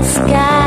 sky. 0.08 0.57